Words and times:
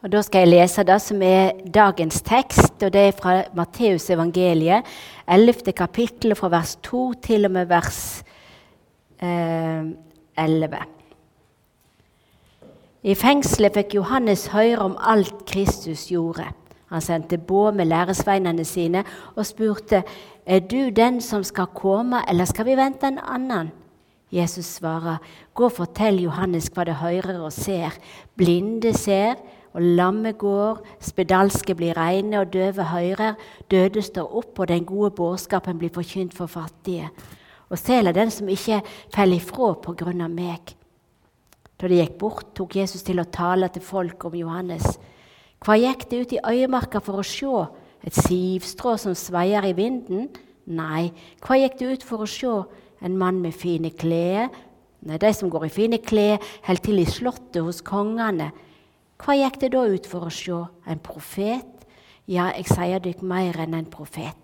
Og 0.00 0.12
Da 0.12 0.22
skal 0.24 0.46
jeg 0.46 0.48
lese 0.54 0.82
det 0.88 0.96
som 1.04 1.20
er 1.20 1.58
dagens 1.74 2.22
tekst, 2.24 2.78
og 2.82 2.92
det 2.92 3.00
er 3.00 3.12
fra 3.12 3.42
Matteus 3.52 4.08
evangeliet, 4.10 4.86
11. 5.28 5.72
kapittel, 5.76 6.32
fra 6.34 6.48
vers 6.48 6.76
2 6.82 7.02
til 7.20 7.44
og 7.44 7.50
med 7.52 7.68
vers 7.68 8.22
eh, 9.20 9.84
11. 10.40 10.80
I 13.02 13.14
fengselet 13.14 13.76
fikk 13.76 13.98
Johannes 13.98 14.46
høre 14.54 14.78
om 14.78 14.96
alt 14.96 15.44
Kristus 15.44 16.06
gjorde. 16.08 16.48
Han 16.88 17.04
sendte 17.04 17.38
båd 17.38 17.76
med 17.76 17.92
læresveinene 17.92 18.64
sine 18.64 19.04
og 19.36 19.44
spurte 19.46 20.02
er 20.46 20.64
du 20.64 20.88
den 20.96 21.20
som 21.20 21.44
skal 21.44 21.68
komme, 21.76 22.24
eller 22.28 22.48
skal 22.48 22.66
vi 22.66 22.80
vente 22.80 23.06
en 23.06 23.20
annen? 23.20 23.68
Jesus 24.32 24.64
svarer, 24.80 25.20
gå 25.54 25.68
og 25.68 25.76
fortell 25.76 26.22
Johannes 26.24 26.72
hva 26.72 26.88
det 26.88 27.00
hører 27.02 27.40
og 27.44 27.52
ser. 27.52 27.92
Blinde 28.36 28.94
ser, 28.96 29.36
og 29.72 29.82
lamme 29.82 30.32
går, 30.32 30.80
spedalske 31.00 31.74
blir 31.78 31.94
reine, 31.98 32.40
og 32.40 32.52
døve 32.52 32.88
hører, 32.90 33.36
døde 33.70 34.02
står 34.02 34.36
opp, 34.40 34.58
og 34.58 34.68
den 34.68 34.84
gode 34.84 35.12
bårskapen 35.14 35.78
blir 35.78 35.92
forkynt 35.94 36.34
for 36.34 36.50
fattige. 36.50 37.10
Og 37.70 37.78
sel 37.78 38.10
er 38.10 38.16
den 38.16 38.32
som 38.34 38.48
ikke 38.50 38.80
faller 39.14 39.38
ifra 39.38 39.74
på 39.78 39.94
grunn 39.98 40.24
av 40.24 40.32
meg. 40.34 40.74
Da 41.80 41.88
de 41.88 42.00
gikk 42.00 42.18
bort, 42.18 42.50
tok 42.58 42.74
Jesus 42.76 43.04
til 43.06 43.22
å 43.22 43.28
tale 43.30 43.70
til 43.72 43.84
folk 43.84 44.26
om 44.26 44.34
Johannes. 44.36 44.98
Hva 45.64 45.76
gikk 45.78 46.08
det 46.10 46.18
ut 46.20 46.34
i 46.34 46.42
øyemarka 46.44 47.00
for 47.04 47.20
å 47.20 47.26
se? 47.26 47.66
Et 48.04 48.16
sivstrå 48.16 48.96
som 48.98 49.14
sveier 49.16 49.64
i 49.68 49.76
vinden? 49.76 50.26
Nei, 50.66 51.10
hva 51.44 51.58
gikk 51.60 51.78
det 51.78 51.92
ut 51.94 52.04
for 52.06 52.24
å 52.24 52.28
se? 52.28 52.52
En 53.00 53.16
mann 53.16 53.38
med 53.40 53.56
fine 53.56 53.92
klær? 53.96 54.50
Nei, 55.06 55.16
de 55.20 55.30
som 55.32 55.48
går 55.52 55.68
i 55.68 55.72
fine 55.72 56.00
klær, 56.04 56.42
holder 56.66 56.84
til 56.84 57.00
i 57.00 57.06
slottet 57.08 57.62
hos 57.64 57.80
kongene. 57.84 58.50
Hva 59.20 59.34
gikk 59.36 59.58
det 59.60 59.68
da 59.74 59.82
ut 59.84 60.06
for 60.08 60.24
å 60.24 60.32
se? 60.32 60.62
En 60.88 61.00
profet? 61.04 61.84
Ja, 62.24 62.46
jeg 62.56 62.70
sier 62.70 63.02
dykk 63.04 63.20
mer 63.26 63.58
enn 63.60 63.76
en 63.76 63.88
profet. 63.92 64.36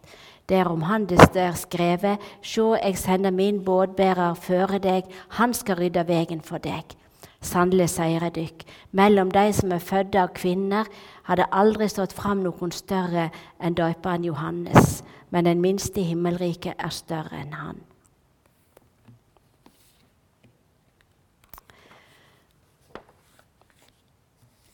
Derom 0.50 0.84
han 0.86 1.06
det 1.08 1.16
står 1.22 1.56
skrevet, 1.58 2.22
sjå, 2.44 2.74
jeg 2.76 2.98
sender 3.00 3.32
min 3.32 3.62
båtbærer 3.64 4.36
føre 4.36 4.78
deg, 4.82 5.08
han 5.38 5.56
skal 5.56 5.80
rydde 5.80 6.04
veien 6.06 6.44
for 6.44 6.62
deg. 6.62 6.92
Sannelig 7.40 7.88
sier 7.94 8.20
jeg 8.28 8.34
dykk, 8.36 8.62
mellom 8.92 9.32
de 9.32 9.48
som 9.56 9.72
er 9.72 9.82
fødde 9.82 10.22
av 10.22 10.36
kvinner, 10.36 10.86
har 11.24 11.40
det 11.40 11.48
aldri 11.50 11.88
stått 11.88 12.14
fram 12.14 12.44
noen 12.44 12.74
større 12.74 13.30
enn 13.58 13.80
døperen 13.80 14.28
Johannes, 14.28 15.02
men 15.30 15.48
den 15.48 15.64
minste 15.64 16.02
i 16.04 16.10
himmelriket 16.12 16.76
er 16.76 16.94
større 16.94 17.40
enn 17.40 17.56
han. 17.56 17.85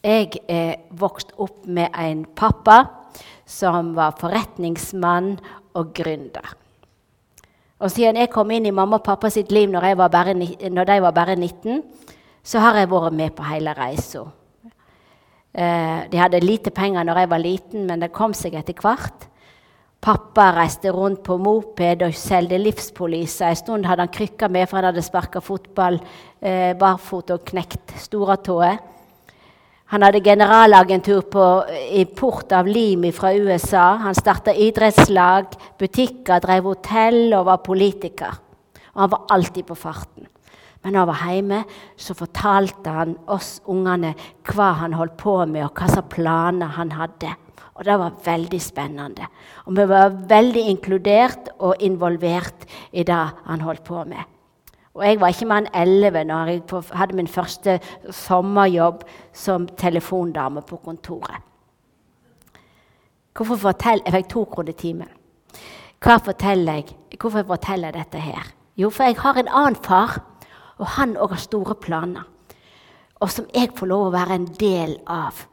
Jeg 0.02 0.40
er 0.50 0.80
vokst 0.98 1.30
opp 1.38 1.62
med 1.70 1.94
en 1.94 2.24
pappa 2.26 2.80
som 3.46 3.92
var 3.94 4.16
forretningsmann 4.18 5.36
og 5.78 5.92
gründer. 5.94 6.56
Og 7.82 7.90
siden 7.90 8.18
jeg 8.18 8.30
kom 8.30 8.50
inn 8.50 8.66
i 8.66 8.74
mamma 8.74 8.98
og 8.98 9.06
pappa 9.06 9.30
sitt 9.30 9.52
liv 9.54 9.70
når, 9.70 9.92
bare, 10.02 10.34
når 10.34 10.88
de 10.90 10.98
var 11.02 11.14
bare 11.14 11.36
19, 11.38 11.82
så 12.42 12.62
har 12.62 12.80
jeg 12.80 12.90
vært 12.90 13.14
med 13.14 13.34
på 13.36 13.46
hele 13.46 13.74
reisa. 13.78 14.24
Eh, 15.54 15.98
de 16.10 16.18
hadde 16.18 16.42
lite 16.42 16.72
penger 16.74 17.06
når 17.06 17.22
jeg 17.22 17.30
var 17.30 17.42
liten, 17.42 17.86
men 17.86 18.02
det 18.02 18.14
kom 18.14 18.34
seg 18.34 18.58
etter 18.58 18.74
hvert. 18.82 19.28
Pappa 20.02 20.48
reiste 20.56 20.90
rundt 20.90 21.22
på 21.22 21.36
moped 21.38 22.02
og 22.02 22.16
solgte 22.18 22.58
livspoliser. 22.58 23.52
En 23.52 23.58
stund 23.60 23.86
hadde 23.86 24.02
han 24.02 24.14
krykka 24.14 24.50
med, 24.50 24.66
for 24.66 24.80
han 24.80 24.90
hadde 24.90 25.04
sparka 25.06 25.42
fotball 25.44 26.00
eh, 26.40 26.72
barfot 26.78 27.30
og 27.30 27.46
knekt 27.52 27.94
storetåa. 28.02 28.72
Han 29.92 30.00
hadde 30.06 30.22
generalagentur 30.24 31.20
på 31.28 31.46
import 32.00 32.52
av 32.56 32.66
lim 32.66 33.04
fra 33.12 33.34
USA. 33.36 33.98
Han 34.00 34.16
starta 34.16 34.54
idrettslag, 34.56 35.52
butikker, 35.76 36.40
drev 36.40 36.70
hotell 36.70 37.34
og 37.36 37.44
var 37.50 37.60
politiker. 37.60 38.38
Og 38.94 39.02
han 39.02 39.12
var 39.12 39.26
alltid 39.36 39.66
på 39.68 39.76
farten. 39.76 40.24
Men 40.80 40.96
når 40.96 40.98
han 41.02 41.10
var 41.10 41.34
hjemme, 41.34 41.60
så 42.00 42.16
fortalte 42.16 42.96
han 42.96 43.14
oss 43.36 43.58
ungene 43.68 44.14
hva 44.48 44.72
han 44.80 44.96
holdt 44.96 45.18
på 45.20 45.36
med, 45.44 45.66
og 45.68 45.76
hva 45.76 45.92
slags 45.92 46.14
planer 46.16 46.72
han 46.78 46.96
hadde. 46.96 47.36
Og 47.76 47.84
det 47.84 48.00
var 48.00 48.16
veldig 48.24 48.60
spennende. 48.64 49.28
Og 49.68 49.76
vi 49.76 49.88
var 49.92 50.16
veldig 50.32 50.68
inkludert 50.72 51.52
og 51.60 51.84
involvert 51.84 52.64
i 52.96 53.04
det 53.04 53.24
han 53.44 53.68
holdt 53.68 53.84
på 53.84 54.06
med. 54.08 54.24
Og 54.94 55.04
jeg 55.06 55.20
var 55.20 55.32
ikke 55.32 55.48
mer 55.48 55.62
enn 55.62 55.70
elleve 55.82 56.24
når 56.28 56.50
jeg 56.50 56.82
hadde 56.98 57.16
min 57.16 57.30
første 57.30 57.78
sommerjobb 58.12 59.06
som 59.32 59.64
telefondame 59.80 60.60
på 60.68 60.76
kontoret. 60.84 61.40
Hvorfor 63.32 63.56
forteller 63.56 64.04
Jeg 64.04 64.12
fikk 64.12 64.28
to 64.28 64.44
kroner 64.44 64.72
timen. 64.72 65.08
Hva 66.02 66.18
forteller 66.20 66.80
jeg? 66.80 66.96
Hvorfor 67.20 67.46
forteller 67.46 67.88
jeg 67.88 67.94
dette 67.94 68.20
her? 68.20 68.52
Jo, 68.76 68.90
for 68.90 69.04
jeg 69.04 69.16
har 69.16 69.38
en 69.38 69.48
annen 69.48 69.76
far, 69.84 70.18
og 70.78 70.86
han 70.98 71.16
òg 71.16 71.30
har 71.30 71.40
store 71.40 71.74
planer. 71.74 72.26
Og 73.20 73.30
som 73.30 73.46
jeg 73.54 73.70
får 73.76 73.86
lov 73.86 74.06
å 74.08 74.12
være 74.12 74.34
en 74.34 74.46
del 74.58 74.96
av. 75.06 75.44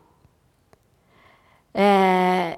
Eh, 1.74 2.56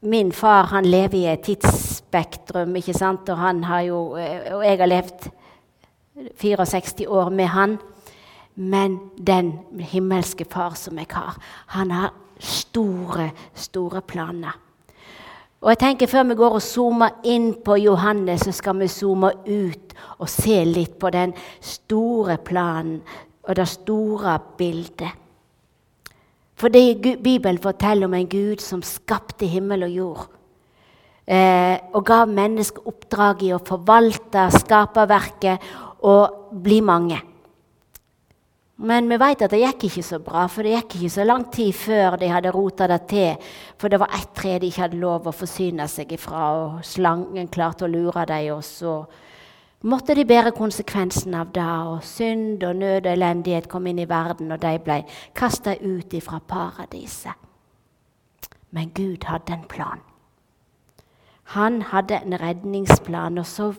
min 0.00 0.32
far 0.32 0.70
han 0.70 0.84
lever 0.84 1.18
i 1.18 1.26
et 1.32 1.42
tidsspektrum, 1.44 2.76
ikke 2.76 2.94
sant? 2.94 3.28
og, 3.28 3.36
han 3.36 3.64
har 3.64 3.80
jo, 3.80 4.16
eh, 4.16 4.54
og 4.54 4.64
jeg 4.64 4.78
har 4.78 4.86
levd 4.88 5.30
64 6.40 7.08
år 7.08 7.30
med 7.30 7.46
han. 7.46 7.78
Men 8.54 8.98
den 9.16 9.52
himmelske 9.78 10.44
far 10.44 10.74
som 10.76 10.98
jeg 10.98 11.06
har, 11.10 11.36
han 11.66 11.90
har 11.90 12.12
store, 12.38 13.30
store 13.54 14.00
planer. 14.00 14.58
Og 15.60 15.70
jeg 15.70 15.78
tenker 15.78 16.08
Før 16.08 16.22
vi 16.22 16.34
går 16.34 16.56
og 16.56 16.62
zoomer 16.62 17.20
inn 17.24 17.52
på 17.64 17.76
Johannes, 17.76 18.40
så 18.40 18.52
skal 18.52 18.78
vi 18.80 18.88
zoome 18.88 19.32
ut 19.46 19.94
og 20.18 20.28
se 20.28 20.64
litt 20.64 20.98
på 20.98 21.10
den 21.12 21.34
store 21.60 22.38
planen 22.38 23.02
og 23.42 23.56
det 23.56 23.68
store 23.68 24.38
bildet. 24.56 25.10
Fordi 26.60 27.16
Bibelen 27.24 27.58
forteller 27.58 28.06
om 28.06 28.14
en 28.14 28.28
Gud 28.28 28.60
som 28.60 28.82
skapte 28.84 29.46
himmel 29.48 29.82
og 29.82 29.90
jord. 29.90 30.26
Eh, 31.26 31.76
og 31.94 32.04
ga 32.04 32.24
mennesket 32.26 32.84
oppdraget 32.90 33.46
i 33.48 33.52
å 33.54 33.62
forvalte 33.64 34.48
skaperverket 34.56 35.68
og 36.06 36.54
bli 36.62 36.80
mange. 36.80 37.20
Men 38.80 39.10
vi 39.10 39.16
vet 39.20 39.42
at 39.44 39.52
det 39.52 39.60
gikk 39.60 39.82
ikke 39.90 40.02
så 40.06 40.18
bra, 40.24 40.46
for 40.48 40.64
det 40.64 40.72
gikk 40.72 40.94
ikke 40.96 41.12
så 41.12 41.24
lang 41.26 41.42
tid 41.52 41.74
før 41.76 42.14
de 42.16 42.30
hadde 42.32 42.52
rota 42.54 42.86
det 42.88 43.02
til. 43.10 43.50
For 43.76 43.92
det 43.92 43.98
var 44.00 44.14
ett 44.16 44.30
tre 44.36 44.54
de 44.58 44.70
ikke 44.70 44.86
hadde 44.86 45.00
lov 45.02 45.28
å 45.28 45.34
forsyne 45.36 45.84
seg 45.88 46.14
ifra, 46.16 46.46
og 46.56 46.86
slangen 46.88 47.50
klarte 47.52 47.84
å 47.84 47.90
lure 47.92 48.24
dem. 48.30 48.54
Og 48.54 48.64
så 48.64 48.94
måtte 49.84 50.16
de 50.16 50.24
bære 50.24 50.54
konsekvensen 50.56 51.36
av 51.36 51.52
det, 51.52 51.66
og 51.92 52.00
synd 52.08 52.64
og 52.64 52.80
nød 52.80 53.04
og 53.04 53.12
elendighet 53.12 53.68
kom 53.68 53.90
inn 53.90 54.00
i 54.00 54.08
verden, 54.08 54.48
og 54.48 54.64
de 54.64 54.72
ble 54.80 55.02
kasta 55.36 55.76
ut 55.76 56.16
ifra 56.16 56.40
paradiset. 56.40 57.36
Men 58.72 58.94
Gud 58.96 59.28
hadde 59.28 59.58
en 59.58 59.68
plan. 59.68 60.00
Han 61.52 61.82
hadde 61.82 62.22
en 62.22 62.40
redningsplan, 62.40 63.38
og 63.42 63.46
så 63.46 63.72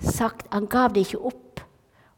sagt, 0.00 0.46
Han 0.50 0.66
gav 0.66 0.92
det 0.92 1.06
ikke 1.06 1.24
opp. 1.30 1.46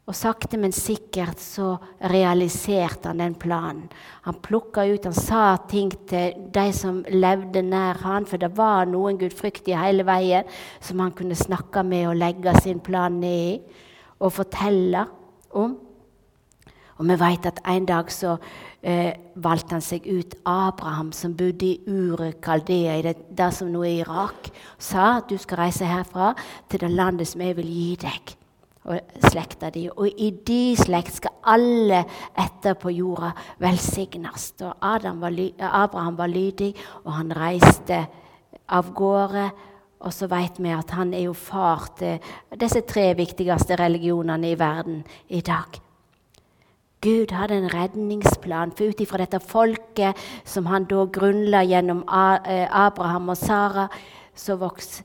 Og 0.03 0.15
sakte, 0.19 0.57
men 0.59 0.73
sikkert 0.75 1.39
så 1.39 1.77
realiserte 2.11 3.07
han 3.07 3.21
den 3.21 3.37
planen. 3.39 3.85
Han 4.25 4.41
plukka 4.43 4.83
ut, 4.83 5.05
han 5.07 5.15
sa 5.15 5.55
ting 5.71 5.93
til 6.09 6.41
de 6.51 6.65
som 6.75 7.05
levde 7.07 7.61
nær 7.63 8.01
han, 8.03 8.27
for 8.27 8.41
det 8.41 8.49
var 8.57 8.89
noen 8.91 9.15
gudfryktige 9.21 9.79
hele 9.79 10.03
veien 10.03 10.49
som 10.83 10.99
han 10.99 11.15
kunne 11.15 11.39
snakke 11.39 11.85
med 11.87 12.09
og 12.09 12.19
legge 12.19 12.51
sin 12.59 12.83
plan 12.83 13.15
ned 13.21 13.53
i 13.53 13.79
og 14.19 14.35
fortelle 14.35 15.05
om. 15.55 15.77
Og 17.03 17.09
vi 17.09 17.15
vet 17.19 17.45
at 17.49 17.57
en 17.67 17.83
dag 17.83 18.11
så 18.15 18.37
eh, 18.79 19.11
valgte 19.35 19.75
han 19.75 19.83
seg 19.83 20.05
ut 20.07 20.37
Abraham, 20.47 21.09
som 21.11 21.33
bodde 21.35 21.67
i 21.67 21.81
Ure 21.83 22.29
Kaldea, 22.39 22.93
i 22.95 23.03
det, 23.03 23.17
det 23.35 23.49
som 23.51 23.67
nå 23.67 23.81
er 23.83 24.05
Irak, 24.05 24.47
sa 24.79 25.17
at 25.17 25.27
du 25.27 25.35
skal 25.35 25.65
reise 25.65 25.89
herfra 25.89 26.29
til 26.71 26.85
det 26.85 26.93
landet 26.95 27.27
som 27.27 27.43
jeg 27.43 27.57
vil 27.59 27.67
gi 27.67 27.89
deg 28.05 28.33
og 28.87 29.19
slekta 29.27 29.67
di. 29.75 29.89
Og 29.91 30.15
i 30.15 30.31
de 30.47 30.77
slekt 30.79 31.19
skal 31.19 31.35
alle 31.51 32.05
etter 32.39 32.79
på 32.79 32.95
jorda 32.95 33.33
velsignes. 33.59 34.53
Og 34.63 34.79
var 34.79 35.39
Abraham 35.83 36.17
var 36.23 36.31
lydig, 36.31 36.71
og 37.03 37.17
han 37.19 37.35
reiste 37.35 37.99
av 38.71 38.95
gårde. 38.95 39.49
Og 40.07 40.11
så 40.15 40.31
vet 40.31 40.55
vi 40.55 40.71
at 40.71 40.95
han 40.95 41.13
er 41.13 41.27
jo 41.27 41.35
far 41.35 41.89
til 41.99 42.19
disse 42.59 42.87
tre 42.87 43.11
viktigste 43.19 43.75
religionene 43.75 44.55
i 44.55 44.59
verden 44.59 45.03
i 45.27 45.41
dag. 45.41 45.82
Gud 47.03 47.33
hadde 47.35 47.57
en 47.59 47.71
redningsplan, 47.73 48.71
for 48.71 48.87
ut 48.87 49.01
ifra 49.03 49.19
dette 49.19 49.41
folket 49.43 50.19
som 50.47 50.69
han 50.71 50.87
da 50.87 51.03
grunnla 51.05 51.65
gjennom 51.67 52.05
eh, 52.07 52.67
Abraham 52.71 53.33
og 53.33 53.37
Sara, 53.37 53.89
så 54.35 54.55
vokste 54.55 55.03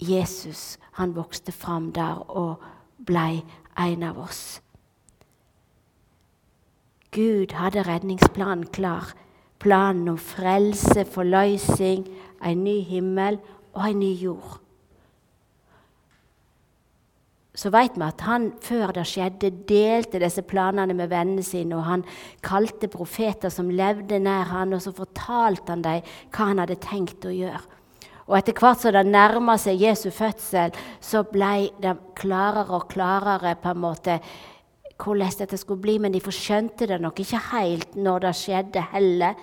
Jesus 0.00 0.78
han 0.98 1.12
vokste 1.16 1.52
fram 1.52 1.92
der 1.92 2.22
og 2.30 2.62
blei 3.06 3.44
en 3.78 4.02
av 4.02 4.18
oss. 4.18 4.60
Gud 7.12 7.54
hadde 7.54 7.84
redningsplanen 7.86 8.66
klar. 8.66 9.12
Planen 9.58 10.08
om 10.08 10.18
frelse, 10.18 11.04
forløsning, 11.04 12.06
en 12.44 12.64
ny 12.64 12.80
himmel 12.86 13.38
og 13.72 13.90
en 13.90 13.98
ny 13.98 14.12
jord. 14.14 14.58
Så 17.58 17.72
vet 17.74 17.96
vi 17.98 18.06
at 18.06 18.22
han 18.22 18.52
før 18.62 18.92
det 18.94 19.06
skjedde, 19.10 19.50
delte 19.66 20.20
disse 20.22 20.44
planene 20.46 20.94
med 20.94 21.10
vennene 21.10 21.42
sine. 21.42 21.74
og 21.74 21.88
Han 21.88 22.04
kalte 22.44 22.90
profeter 22.92 23.50
som 23.50 23.70
levde 23.70 24.20
nær 24.22 24.46
han, 24.52 24.76
og 24.76 24.84
så 24.84 24.92
fortalte 24.94 25.74
han 25.74 25.82
dem 25.82 26.04
hva 26.30 26.46
han 26.52 26.62
hadde 26.62 26.78
tenkt 26.84 27.26
å 27.26 27.34
gjøre. 27.34 27.64
Og 28.28 28.36
etter 28.36 28.54
hvert 28.60 28.82
som 28.82 28.92
det 28.92 29.06
nærma 29.08 29.56
seg 29.58 29.80
Jesu 29.80 30.10
fødsel, 30.12 30.74
så 31.00 31.24
ble 31.26 31.70
det 31.80 31.96
klarere 32.18 32.76
og 32.76 32.90
klarere 32.92 33.54
på 33.58 33.72
en 33.72 33.82
måte 33.82 34.18
hvordan 34.98 35.38
dette 35.38 35.58
skulle 35.58 35.82
bli. 35.82 35.96
Men 36.02 36.12
de 36.12 36.22
forskjønte 36.22 36.86
det 36.90 37.00
nok 37.00 37.24
ikke 37.24 37.40
helt 37.54 37.96
når 37.96 38.26
det 38.26 38.34
skjedde 38.36 38.84
heller. 38.92 39.40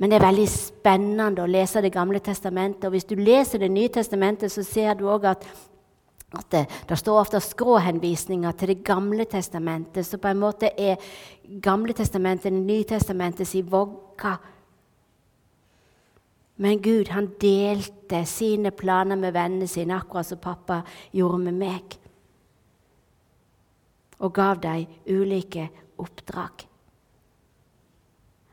Men 0.00 0.10
det 0.10 0.18
er 0.18 0.26
veldig 0.26 0.48
spennende 0.50 1.44
å 1.44 1.50
lese 1.50 1.82
Det 1.84 1.92
gamle 1.92 2.18
testamentet. 2.18 2.88
Og 2.88 2.96
hvis 2.96 3.06
du 3.06 3.14
leser 3.14 3.58
Det 3.58 3.70
nye 3.70 3.92
testamentet, 3.92 4.50
så 4.50 4.64
ser 4.64 4.94
du 4.98 5.04
òg 5.06 5.28
at, 5.30 5.44
at 6.38 6.50
det, 6.52 6.64
det, 6.88 6.98
står 6.98 7.20
ofte 7.20 7.40
skråhenvisninger 7.40 8.52
til 8.52 8.68
Det 8.68 8.84
gamle 8.84 9.24
testamentet. 9.24 10.06
Så 10.06 10.18
på 10.18 10.28
en 10.28 10.40
måte 10.40 10.70
er 10.78 10.96
Gamle 11.62 11.92
testamentet 11.92 12.52
Det 12.52 12.60
nye 12.60 12.84
testamentet 12.84 13.46
sin 13.46 13.70
vogge. 13.70 14.36
Men 16.56 16.82
Gud 16.82 17.10
han 17.10 17.32
delte 17.40 18.24
sine 18.24 18.70
planer 18.70 19.16
med 19.16 19.34
vennene 19.34 19.66
sine, 19.66 19.96
akkurat 19.96 20.26
som 20.26 20.38
pappa 20.38 20.82
gjorde 21.12 21.38
med 21.38 21.58
meg. 21.58 21.96
Og 24.20 24.32
gav 24.32 24.62
dem 24.62 24.86
ulike 25.10 25.68
oppdrag. 25.98 26.68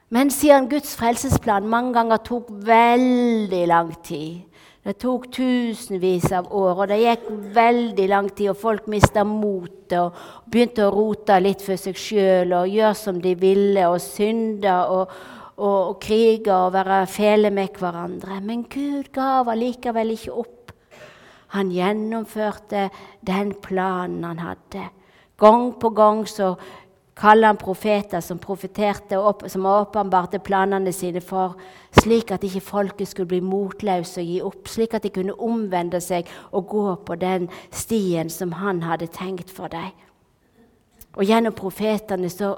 Men 0.10 0.32
siden 0.32 0.68
Guds 0.70 0.96
frelsesplan 1.00 1.70
mange 1.72 1.94
ganger 1.94 2.18
tok 2.18 2.50
veldig 2.68 3.68
lang 3.68 3.94
tid 4.04 4.51
Det 4.82 4.96
tok 4.98 5.28
tusenvis 5.30 6.32
av 6.34 6.48
år, 6.58 6.72
og 6.74 6.88
det 6.90 6.96
gikk 7.04 7.28
veldig 7.54 8.06
lang 8.10 8.30
tid, 8.34 8.48
og 8.50 8.58
folk 8.58 8.88
mista 8.90 9.22
motet 9.28 9.94
og 10.00 10.16
begynte 10.50 10.88
å 10.88 10.94
rote 10.96 11.38
litt 11.38 11.62
for 11.62 11.78
seg 11.78 12.00
sjøl 12.02 12.56
og 12.58 12.72
gjøre 12.72 12.98
som 12.98 13.20
de 13.22 13.36
ville, 13.38 13.84
og 13.86 14.00
synde 14.02 14.74
og, 14.90 15.14
og, 15.60 15.78
og 15.92 16.00
krige 16.02 16.56
og 16.56 16.74
være 16.74 17.04
fæle 17.14 17.52
med 17.54 17.78
hverandre. 17.78 18.40
Men 18.42 18.66
Gud 18.74 19.12
gav 19.14 19.54
allikevel 19.54 20.16
ikke 20.16 20.34
opp. 20.42 20.74
Han 21.54 21.70
gjennomførte 21.76 22.88
den 23.22 23.54
planen 23.62 24.26
han 24.26 24.42
hadde. 24.42 24.88
Gang 25.42 25.76
på 25.78 25.94
gang 25.94 26.26
så 26.30 26.56
kaller 27.16 27.48
han 27.48 27.58
profeter 27.60 28.22
som 28.24 28.40
profeterte 28.40 29.20
og 29.20 29.44
som 29.52 29.66
åpenbarte 29.68 30.40
planene 30.40 30.94
sine 30.96 31.22
for, 31.22 31.58
slik 32.02 32.32
at 32.32 32.46
ikke 32.48 32.64
folket 32.64 33.12
skulle 33.12 33.34
bli 33.34 33.42
motløse 33.44 34.22
og 34.22 34.30
gi 34.32 34.38
opp, 34.46 34.70
slik 34.72 34.96
at 34.96 35.04
de 35.04 35.12
kunne 35.14 35.36
omvende 35.36 36.02
seg 36.02 36.30
og 36.52 36.70
gå 36.72 36.86
på 37.06 37.20
den 37.20 37.50
stien 37.72 38.32
som 38.32 38.56
han 38.62 38.82
hadde 38.88 39.12
tenkt 39.12 39.52
for 39.52 39.72
dem. 39.72 39.92
Og 41.20 41.28
Gjennom 41.28 41.52
profetene 41.52 42.30
så 42.32 42.54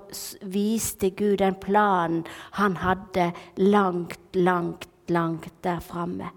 viste 0.45 1.09
Gud 1.17 1.39
den 1.41 1.57
planen 1.57 2.21
han 2.59 2.77
hadde 2.83 3.31
langt, 3.57 4.35
langt, 4.37 4.85
langt 5.09 5.53
der 5.65 5.81
framme. 5.81 6.29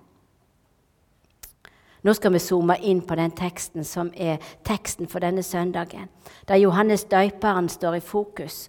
Nå 2.06 2.14
skal 2.14 2.36
vi 2.36 2.38
zoome 2.38 2.76
inn 2.86 3.00
på 3.02 3.16
den 3.18 3.32
teksten 3.34 3.84
som 3.84 4.12
er 4.14 4.38
teksten 4.66 5.08
for 5.10 5.24
denne 5.24 5.42
søndagen, 5.42 6.06
der 6.46 6.60
Johannes 6.62 7.02
døyperen 7.10 7.66
står 7.72 7.98
i 7.98 8.04
fokus. 8.04 8.68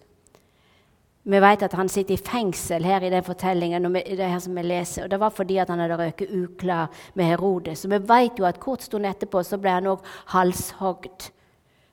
Vi 1.27 1.41
vet 1.43 1.61
at 1.67 1.75
han 1.77 1.89
sitter 1.91 2.15
i 2.15 2.23
fengsel 2.23 2.87
her 2.87 3.03
i 3.03 3.11
den 3.13 3.23
fortellingen 3.27 3.85
det 3.93 4.17
her 4.17 4.39
som 4.41 4.57
vi 4.57 4.63
leser, 4.63 5.03
og 5.03 5.11
det 5.11 5.19
var 5.21 5.35
fordi 5.35 5.59
at 5.61 5.69
han 5.69 5.83
hadde 5.83 5.99
røket 5.99 6.33
uklar 6.33 6.89
med 7.13 7.29
Herodes. 7.29 7.83
Så 7.83 7.91
vi 7.91 8.01
vet 8.09 8.39
jo 8.39 8.47
at 8.47 8.61
kort 8.63 8.81
stund 8.81 9.05
etterpå 9.05 9.43
så 9.45 9.59
ble 9.61 9.75
han 9.75 9.89
òg 9.91 10.05
halshogd. 10.33 11.29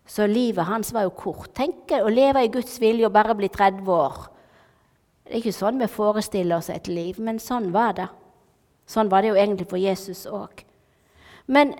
Så 0.06 0.29
livet 0.31 0.64
hans 0.64 0.94
var 0.94 1.05
jo 1.05 1.17
kort. 1.19 1.50
Tenk 1.52 1.93
å 1.99 2.12
leve 2.14 2.44
i 2.44 2.52
Guds 2.56 2.79
vilje 2.81 3.11
og 3.11 3.12
bare 3.12 3.37
bli 3.37 3.50
30 3.52 3.91
år. 3.91 4.20
Det 5.25 5.32
er 5.35 5.43
ikke 5.43 5.58
sånn 5.61 5.82
vi 5.82 5.93
forestiller 5.93 6.62
oss 6.62 6.70
et 6.73 6.88
liv, 6.88 7.19
men 7.19 7.43
sånn 7.43 7.73
var 7.75 7.99
det. 7.99 8.12
Sånn 8.87 9.12
var 9.12 9.25
det 9.25 9.35
jo 9.35 9.43
egentlig 9.43 9.69
for 9.69 9.82
Jesus 9.82 10.25
òg. 10.31 10.64
Men 11.46 11.75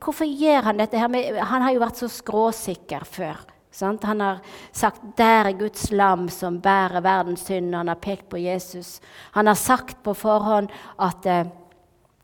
hvorfor 0.00 0.26
gjør 0.28 0.68
han 0.68 0.80
dette? 0.80 0.98
her? 0.98 1.40
Han 1.44 1.62
har 1.62 1.72
jo 1.72 1.82
vært 1.82 2.00
så 2.00 2.08
skråsikker 2.10 3.04
før. 3.04 3.42
Sant? 3.72 4.04
Han 4.04 4.20
har 4.20 4.40
sagt 4.72 5.00
'Der 5.16 5.48
er 5.48 5.58
Guds 5.58 5.90
lam 5.92 6.28
som 6.28 6.60
bærer 6.60 7.00
verdens 7.00 7.50
synd'. 7.50 7.72
og 7.72 7.78
Han 7.78 7.88
har 7.88 7.94
pekt 7.94 8.28
på 8.28 8.36
Jesus. 8.36 9.00
Han 9.32 9.46
har 9.46 9.54
sagt 9.54 10.02
på 10.02 10.14
forhånd 10.14 10.68
at 10.98 11.26
eh, 11.26 11.46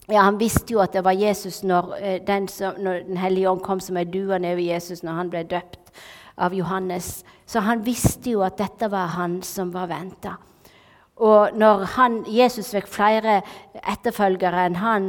ja, 0.08 0.23
Han 0.23 0.40
visste 0.40 0.73
jo 0.73 0.81
at 0.81 0.93
det 0.93 1.05
var 1.05 1.12
Jesus 1.12 1.62
når 1.62 1.94
eh, 2.00 2.20
Den, 2.26 2.49
som, 2.49 2.75
når 2.79 3.00
den 3.06 3.17
hellige 3.17 3.50
ånd 3.50 3.61
kom 3.61 3.81
som 3.81 3.96
ei 3.96 4.05
due 4.05 4.35
over 4.35 4.58
Jesus 4.58 5.02
når 5.02 5.12
han 5.12 5.31
ble 5.31 5.43
døpt 5.43 5.93
av 6.38 6.55
Johannes. 6.55 7.25
Så 7.46 7.61
han 7.61 7.85
visste 7.85 8.31
jo 8.31 8.43
at 8.43 8.58
dette 8.58 8.90
var 8.90 9.06
han 9.06 9.43
som 9.43 9.73
var 9.73 9.87
venta. 9.87 10.37
Og 11.19 11.55
når 11.59 11.82
han, 11.97 12.20
Jesus 12.31 12.70
fikk 12.70 12.87
flere 12.91 13.41
etterfølgere 13.91 14.69
enn 14.69 14.76
han, 14.79 15.09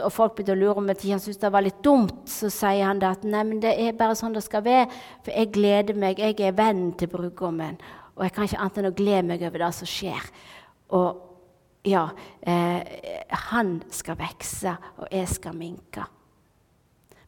og 0.00 0.12
folk 0.14 0.36
begynte 0.36 0.54
å 0.54 0.60
lure 0.60 0.80
om 0.80 0.92
at 0.92 1.02
han 1.04 1.20
syntes 1.20 1.40
det 1.42 1.50
var 1.52 1.66
litt 1.66 1.82
dumt, 1.84 2.22
så 2.30 2.48
sier 2.52 2.86
han 2.88 3.02
at 3.04 3.26
Nei, 3.28 3.42
men 3.44 3.60
det 3.60 3.74
er 3.76 3.96
bare 3.96 4.16
sånn 4.16 4.36
det 4.36 4.44
skal 4.46 4.64
være, 4.64 4.86
for 5.24 5.34
jeg 5.36 5.52
gleder 5.52 5.98
meg. 5.98 6.22
Jeg 6.22 6.38
er 6.40 6.56
vennen 6.56 6.94
til 6.96 7.10
brudgommen, 7.12 7.76
og 8.16 8.24
jeg 8.24 8.36
kan 8.36 8.48
ikke 8.48 8.62
annet 8.62 8.80
enn 8.80 8.92
å 8.92 8.94
glede 8.96 9.26
meg 9.32 9.44
over 9.48 9.66
det 9.66 9.74
som 9.76 9.90
skjer. 9.90 10.30
Og 10.96 11.26
ja, 11.88 12.06
eh, 12.40 12.80
han 13.50 13.76
skal 13.92 14.18
vokse, 14.20 14.72
og 15.00 15.12
jeg 15.12 15.28
skal 15.28 15.56
minke. 15.56 16.06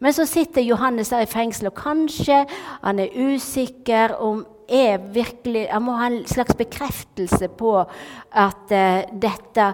Men 0.03 0.17
så 0.17 0.27
sitter 0.27 0.65
Johannes 0.67 1.13
der 1.13 1.23
i 1.23 1.31
fengsel, 1.31 1.69
og 1.71 1.79
kanskje 1.79 2.43
han 2.83 2.99
er 2.99 3.13
usikker 3.15 4.17
om 4.19 4.43
er 4.69 5.01
virkelig 5.15 5.69
Han 5.71 5.83
må 5.87 5.97
ha 5.99 6.07
en 6.11 6.23
slags 6.27 6.55
bekreftelse 6.59 7.49
på 7.59 7.75
at 7.83 8.73
uh, 8.73 9.03
dette 9.13 9.73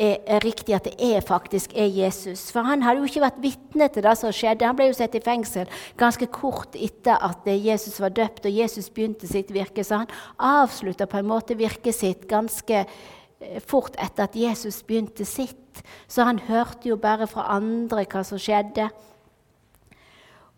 er, 0.00 0.16
er, 0.26 0.40
riktig, 0.44 0.74
at 0.74 0.86
det 0.88 0.94
er 0.96 1.20
faktisk 1.20 1.74
er 1.76 1.90
Jesus. 1.92 2.48
For 2.52 2.64
han 2.64 2.82
hadde 2.82 3.02
jo 3.02 3.08
ikke 3.10 3.24
vært 3.26 3.40
vitne 3.42 3.88
til 3.92 4.04
det 4.06 4.14
som 4.18 4.32
skjedde. 4.32 4.64
Han 4.64 4.78
ble 4.78 4.88
jo 4.88 4.96
satt 4.96 5.16
i 5.18 5.22
fengsel 5.24 5.68
ganske 6.00 6.28
kort 6.32 6.76
etter 6.78 7.20
at 7.20 7.44
Jesus 7.50 8.00
var 8.00 8.14
døpt 8.16 8.48
og 8.48 8.56
Jesus 8.62 8.88
begynte 8.94 9.28
sitt 9.28 9.52
virke. 9.52 9.84
Så 9.84 10.00
han 10.02 10.14
avslutta 10.38 11.08
på 11.10 11.20
en 11.20 11.28
måte 11.28 11.58
virket 11.58 11.98
sitt 11.98 12.24
ganske 12.30 12.84
eh, 12.86 13.60
fort 13.60 13.98
etter 14.00 14.24
at 14.24 14.40
Jesus 14.40 14.80
begynte 14.88 15.28
sitt. 15.28 15.84
Så 16.08 16.24
han 16.24 16.40
hørte 16.48 16.88
jo 16.88 16.96
bare 17.00 17.28
fra 17.28 17.50
andre 17.52 18.06
hva 18.08 18.24
som 18.24 18.40
skjedde. 18.40 18.88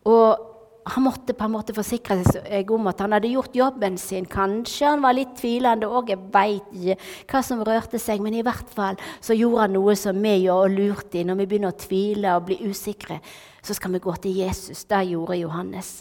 Og 0.06 0.51
han 0.84 1.04
måtte 1.04 1.34
på 1.38 1.46
en 1.46 1.52
måte 1.54 1.74
forsikre 1.76 2.16
seg 2.26 2.70
om 2.74 2.88
at 2.90 3.00
han 3.04 3.14
hadde 3.14 3.30
gjort 3.30 3.54
jobben 3.54 3.94
sin. 4.00 4.26
Kanskje 4.26 4.88
han 4.90 5.02
var 5.04 5.14
litt 5.14 5.36
tvilende 5.38 5.86
òg, 5.86 6.10
jeg 6.10 6.22
veit 6.34 6.98
hva 7.30 7.42
som 7.46 7.62
rørte 7.62 8.00
seg. 8.02 8.22
Men 8.24 8.34
i 8.34 8.42
hvert 8.42 8.70
fall 8.74 8.98
så 9.22 9.36
gjorde 9.36 9.66
han 9.66 9.76
noe 9.76 9.94
som 9.98 10.18
vi 10.18 10.34
gjør 10.42 10.66
og 10.66 10.74
lurte 10.74 11.20
i. 11.20 11.26
Når 11.28 11.38
vi 11.38 11.48
begynner 11.52 11.74
å 11.74 11.78
tvile 11.78 12.36
og 12.36 12.48
bli 12.48 12.58
usikre, 12.66 13.20
så 13.62 13.76
skal 13.78 13.94
vi 13.94 14.02
gå 14.02 14.14
til 14.24 14.40
Jesus. 14.42 14.82
Det 14.90 15.04
gjorde 15.12 15.38
Johannes. 15.38 15.92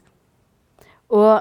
Og 1.14 1.36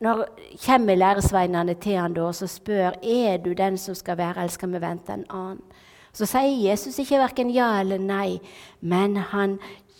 når 0.00 0.24
kommer 0.64 0.96
læresveinene 0.96 1.74
til 1.82 1.98
han 1.98 2.16
da, 2.16 2.30
så 2.32 2.48
spør 2.48 2.96
er 3.02 3.36
du 3.42 3.52
den 3.58 3.76
som 3.76 3.96
skal 3.98 4.16
være, 4.16 4.46
eller 4.46 4.54
skal 4.54 4.72
vi 4.72 4.80
vente 4.80 5.12
en 5.12 5.26
annen. 5.28 5.60
Så 6.14 6.26
sier 6.26 6.70
Jesus 6.70 6.96
ikke 6.98 7.20
verken 7.20 7.50
ja 7.52 7.68
eller 7.82 8.00
nei, 8.00 8.38
men 8.80 9.18
han 9.30 9.58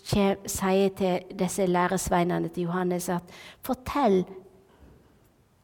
sier 0.09 0.93
til 0.97 1.39
disse 1.39 1.67
læresveinene 1.67 2.49
til 2.49 2.69
Johannes 2.69 3.09
at 3.13 3.35
fortell 3.65 4.23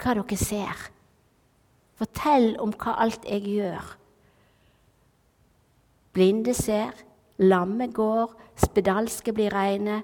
hva 0.00 0.14
dere 0.18 0.36
ser. 0.36 0.88
Fortell 1.96 2.56
om 2.60 2.74
hva 2.76 2.96
alt 3.04 3.24
jeg 3.28 3.44
gjør. 3.46 3.94
Blinde 6.14 6.54
ser, 6.54 6.92
lamme 7.38 7.88
går, 7.92 8.34
spedalske 8.66 9.32
blir 9.34 9.54
reine, 9.54 10.02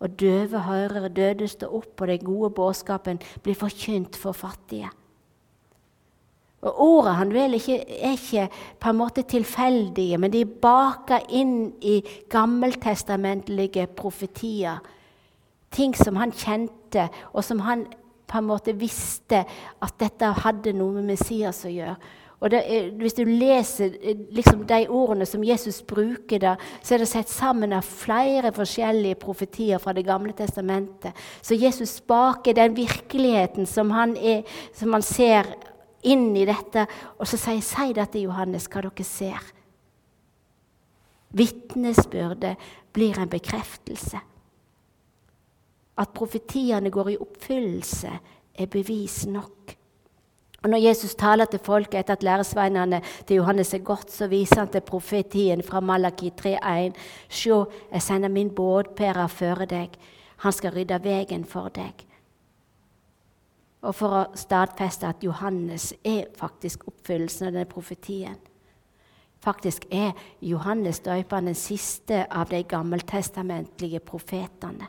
og 0.00 0.20
døve 0.20 0.60
hører, 0.66 1.08
døde 1.08 1.48
står 1.48 1.74
opp, 1.74 2.00
og 2.00 2.08
den 2.08 2.24
gode 2.24 2.50
budskapen 2.56 3.20
blir 3.42 3.56
forkynt 3.56 4.16
for 4.16 4.36
fattige. 4.36 4.90
Og 6.66 6.80
ordet 6.82 7.14
han 7.20 7.32
vil 7.34 7.54
ikke, 7.58 7.78
er 7.86 8.16
ikke 8.16 8.48
på 8.82 8.90
en 8.90 8.98
måte 8.98 9.22
tilfeldige, 9.22 10.18
men 10.18 10.32
de 10.32 10.42
er 10.42 10.56
baka 10.62 11.20
inn 11.30 11.70
i 11.80 12.00
gammeltestamentlige 12.32 13.86
profetier. 13.96 14.82
Ting 15.70 15.94
som 15.96 16.18
han 16.18 16.34
kjente, 16.34 17.08
og 17.32 17.44
som 17.44 17.62
han 17.66 17.86
på 18.26 18.38
en 18.40 18.48
måte 18.48 18.74
visste 18.74 19.44
at 19.82 19.98
dette 20.02 20.32
hadde 20.42 20.74
noe 20.74 20.98
med 20.98 21.12
Messias 21.14 21.62
å 21.66 21.70
gjøre. 21.70 21.96
Og 22.40 22.52
er, 22.52 22.90
Hvis 23.00 23.16
du 23.16 23.24
leser 23.24 23.94
eh, 24.02 24.16
liksom, 24.36 24.66
de 24.68 24.82
ordene 24.92 25.26
som 25.26 25.44
Jesus 25.44 25.80
bruker, 25.82 26.38
da, 26.42 26.56
så 26.82 26.94
er 26.94 27.02
det 27.02 27.08
sett 27.08 27.32
sammen 27.32 27.72
av 27.72 27.86
flere 27.86 28.52
forskjellige 28.52 29.16
profetier 29.22 29.80
fra 29.80 29.94
Det 29.96 30.04
gamle 30.04 30.34
testamentet. 30.36 31.16
Så 31.42 31.54
Jesus 31.54 32.00
baker 32.00 32.52
den 32.52 32.76
virkeligheten 32.76 33.66
som 33.66 33.90
han, 33.90 34.16
er, 34.16 34.42
som 34.74 34.92
han 34.92 35.02
ser 35.02 35.48
inn 36.02 36.36
i 36.36 36.44
dette, 36.48 36.86
og 37.18 37.28
så 37.28 37.38
sier 37.40 37.62
si 37.64 37.92
det 37.96 38.10
til 38.12 38.28
Johannes, 38.28 38.68
hva 38.70 38.84
dere 38.84 39.06
ser. 39.06 39.52
Vitnesbyrdet 41.36 42.56
blir 42.92 43.18
en 43.20 43.30
bekreftelse. 43.30 44.20
At 45.96 46.12
profetiene 46.14 46.92
går 46.92 47.10
i 47.14 47.18
oppfyllelse, 47.20 48.12
er 48.56 48.72
bevis 48.72 49.26
nok. 49.26 49.76
Og 50.62 50.70
Når 50.70 50.78
Jesus 50.78 51.14
taler 51.14 51.44
til 51.44 51.60
folket 51.62 52.00
etter 52.00 52.16
at 52.16 52.22
læresveinene 52.22 53.00
til 53.26 53.36
Johannes 53.36 53.74
er 53.74 53.84
gått, 53.84 54.10
så 54.10 54.26
viser 54.26 54.64
han 54.64 54.68
til 54.68 54.80
profetien 54.80 55.62
fra 55.62 55.80
Malaki 55.80 56.32
3,1.: 56.40 56.96
Sjå, 57.28 57.64
jeg 57.92 58.02
sender 58.02 58.28
min 58.28 58.50
båtpærer 58.50 59.26
føre 59.26 59.66
deg. 59.66 59.90
Han 60.36 60.52
skal 60.52 60.74
rydde 60.74 60.98
veien 61.04 61.44
for 61.44 61.68
deg. 61.68 62.06
Og 63.86 63.94
for 63.94 64.14
å 64.18 64.24
stadfeste 64.34 65.06
at 65.06 65.22
Johannes 65.22 65.92
er 66.04 66.26
faktisk 66.34 66.88
oppfyllelsen 66.90 67.48
av 67.48 67.54
denne 67.54 67.70
profetien. 67.70 68.38
Faktisk 69.46 69.84
er 69.94 70.16
Johannes 70.42 70.98
døperen 71.04 71.52
den 71.52 71.58
siste 71.58 72.24
av 72.26 72.50
de 72.50 72.64
gammeltestamentlige 72.66 74.00
profetene. 74.02 74.88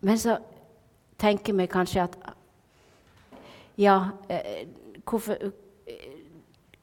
Men 0.00 0.18
så 0.18 0.36
tenker 1.18 1.56
vi 1.58 1.66
kanskje 1.66 2.06
at 2.06 2.18
Ja, 3.78 4.10
eh, 4.28 4.66
hvorfor, 5.06 5.52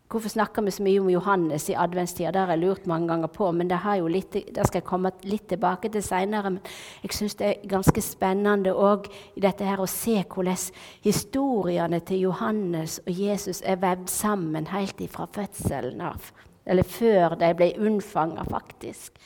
hvorfor 0.09 0.29
snakker 0.29 0.62
vi 0.62 0.71
så 0.71 0.83
mye 0.85 1.00
om 1.01 1.09
Johannes 1.09 1.69
i 1.69 1.75
adventstida? 1.75 2.31
Det 2.31 2.39
har 2.39 2.53
jeg 2.53 2.62
lurt 2.62 2.88
mange 2.88 3.07
ganger 3.07 3.27
på, 3.27 3.51
men 3.51 3.67
det, 3.67 3.79
litt, 4.12 4.33
det 4.33 4.67
skal 4.67 4.79
jeg 4.81 4.88
komme 4.88 5.12
litt 5.24 5.47
tilbake 5.50 5.89
til 5.91 6.03
seinere. 6.05 6.55
Jeg 7.03 7.17
syns 7.17 7.38
det 7.39 7.47
er 7.50 7.69
ganske 7.69 8.01
spennende 8.01 8.74
òg 8.74 9.09
i 9.35 9.43
dette 9.43 9.65
her 9.65 9.81
å 9.81 9.89
se 9.89 10.21
hvordan 10.24 10.67
historiene 11.03 12.00
til 12.05 12.27
Johannes 12.27 13.00
og 13.05 13.12
Jesus 13.12 13.62
er 13.65 13.81
vevd 13.81 14.09
sammen 14.09 14.69
helt 14.71 15.01
ifra 15.01 15.25
fødselen 15.25 16.01
av. 16.01 16.31
Eller 16.65 16.83
før 16.83 17.35
de 17.39 17.51
ble 17.57 17.74
unnfanga, 17.77 18.45
faktisk. 18.50 19.17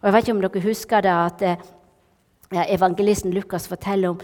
Og 0.00 0.08
jeg 0.08 0.14
vet 0.14 0.26
ikke 0.26 0.36
om 0.36 0.44
dere 0.44 0.64
husker 0.64 1.04
det 1.04 1.16
at 1.16 1.42
eh, 1.44 1.64
evangelisten 2.76 3.34
Lukas 3.34 3.68
forteller 3.68 4.14
om 4.14 4.20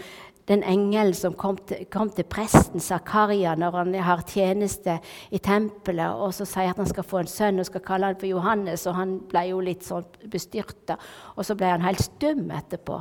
den 0.47 0.63
engelen 0.67 1.13
som 1.15 1.35
kom 1.39 1.57
til, 1.67 1.85
kom 1.91 2.09
til 2.11 2.27
presten 2.27 2.83
Zakaria 2.83 3.53
når 3.55 3.77
han 3.77 3.93
har 4.03 4.25
tjeneste 4.27 4.97
i 5.31 5.39
tempelet, 5.39 6.11
og 6.19 6.33
så 6.35 6.47
sier 6.47 6.73
at 6.73 6.81
han 6.81 6.89
skal 6.89 7.07
få 7.07 7.21
en 7.21 7.31
sønn 7.31 7.63
og 7.63 7.69
skal 7.69 7.85
kalle 7.85 8.11
han 8.11 8.19
for 8.19 8.27
Johannes. 8.27 8.83
og 8.87 8.97
Han 8.99 9.17
ble 9.31 9.45
jo 9.53 9.63
litt 9.63 9.87
sånn 9.87 10.05
bestyrta, 10.27 10.99
og 11.37 11.47
så 11.47 11.55
ble 11.55 11.71
han 11.71 11.87
helt 11.87 12.03
stum 12.03 12.51
etterpå. 12.51 12.99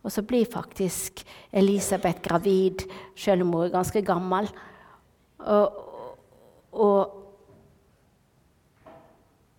Og 0.00 0.12
så 0.12 0.24
blir 0.24 0.48
faktisk 0.48 1.20
Elisabeth 1.52 2.22
gravid, 2.24 2.86
selv 3.12 3.44
om 3.44 3.52
hun 3.52 3.66
er 3.66 3.74
ganske 3.74 4.00
gammel. 4.00 4.48
Og, 5.44 5.80
og 6.72 7.16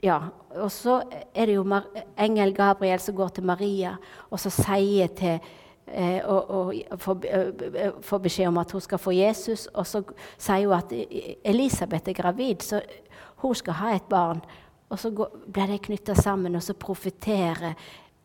ja, 0.01 0.17
og 0.57 0.71
så 0.73 0.97
er 1.37 1.45
det 1.45 1.59
jo 1.59 1.65
engel 2.17 2.55
Gabriel 2.57 2.99
som 2.99 3.15
går 3.15 3.35
til 3.35 3.45
Maria 3.45 3.93
og 4.31 4.39
så 4.41 4.49
sier 4.53 5.11
til 5.13 5.51
og, 6.25 6.49
og 6.49 6.99
får, 6.99 7.25
eh, 7.27 7.91
får, 8.01 8.19
beskjed 8.23 8.47
om 8.47 8.57
at 8.61 8.71
hun 8.71 8.81
skal 8.81 9.01
få 9.01 9.11
Jesus. 9.11 9.67
Og 9.73 9.87
så 9.87 10.03
sier 10.37 10.67
hun 10.67 10.77
at 10.77 10.93
Elisabeth 11.43 12.09
er 12.09 12.17
gravid, 12.17 12.63
så 12.63 12.81
hun 13.43 13.55
skal 13.55 13.79
ha 13.81 13.95
et 13.95 14.07
barn. 14.09 14.41
Og 14.91 14.99
så 14.99 15.11
blir 15.11 15.71
de 15.71 15.79
knytta 15.79 16.15
sammen, 16.15 16.55
og 16.55 16.63
så 16.63 16.73
profeterer 16.73 17.75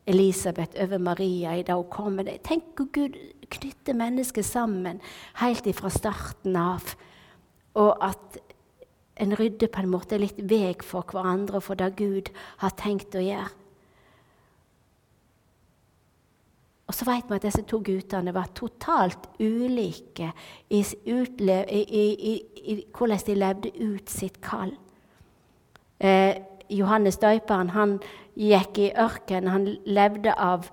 Elisabeth 0.06 0.82
over 0.82 0.98
Maria 0.98 1.56
i 1.56 1.62
det 1.66 1.74
hun 1.74 1.90
kommer. 1.90 2.30
Tenk 2.44 2.74
hvor 2.78 2.90
Gud 2.94 3.18
knytter 3.50 3.94
mennesker 3.94 4.42
sammen 4.42 5.00
helt 5.42 5.66
fra 5.74 5.90
starten 5.90 6.56
av. 6.56 6.94
Og 7.74 7.96
at 8.02 8.40
en 9.16 9.34
rydder 9.36 9.70
på 9.72 9.82
en 9.82 9.90
måte 9.90 10.18
litt 10.20 10.38
vei 10.44 10.74
for 10.84 11.06
hverandre 11.08 11.60
for 11.64 11.78
det 11.78 11.94
Gud 11.98 12.30
har 12.62 12.74
tenkt 12.78 13.16
å 13.16 13.22
gjøre. 13.24 13.65
Og 16.86 16.94
så 16.94 17.06
vet 17.08 17.26
vi 17.26 17.34
at 17.34 17.46
disse 17.48 17.64
to 17.66 17.80
guttene 17.82 18.34
var 18.34 18.52
totalt 18.54 19.26
ulike 19.42 20.30
i, 20.70 20.84
utlev, 21.10 21.64
i, 21.70 22.04
i, 22.32 22.76
hvordan 22.94 23.24
de 23.26 23.34
levde 23.34 23.72
ut 23.82 24.10
sitt 24.10 24.38
kall. 24.44 24.70
Eh, 25.98 26.36
Johannes 26.70 27.18
døperen 27.18 27.72
han 27.74 27.96
gikk 28.38 28.78
i 28.78 28.92
ørkenen. 29.02 29.50
Han 29.50 29.66
levde 29.86 30.34
av 30.34 30.68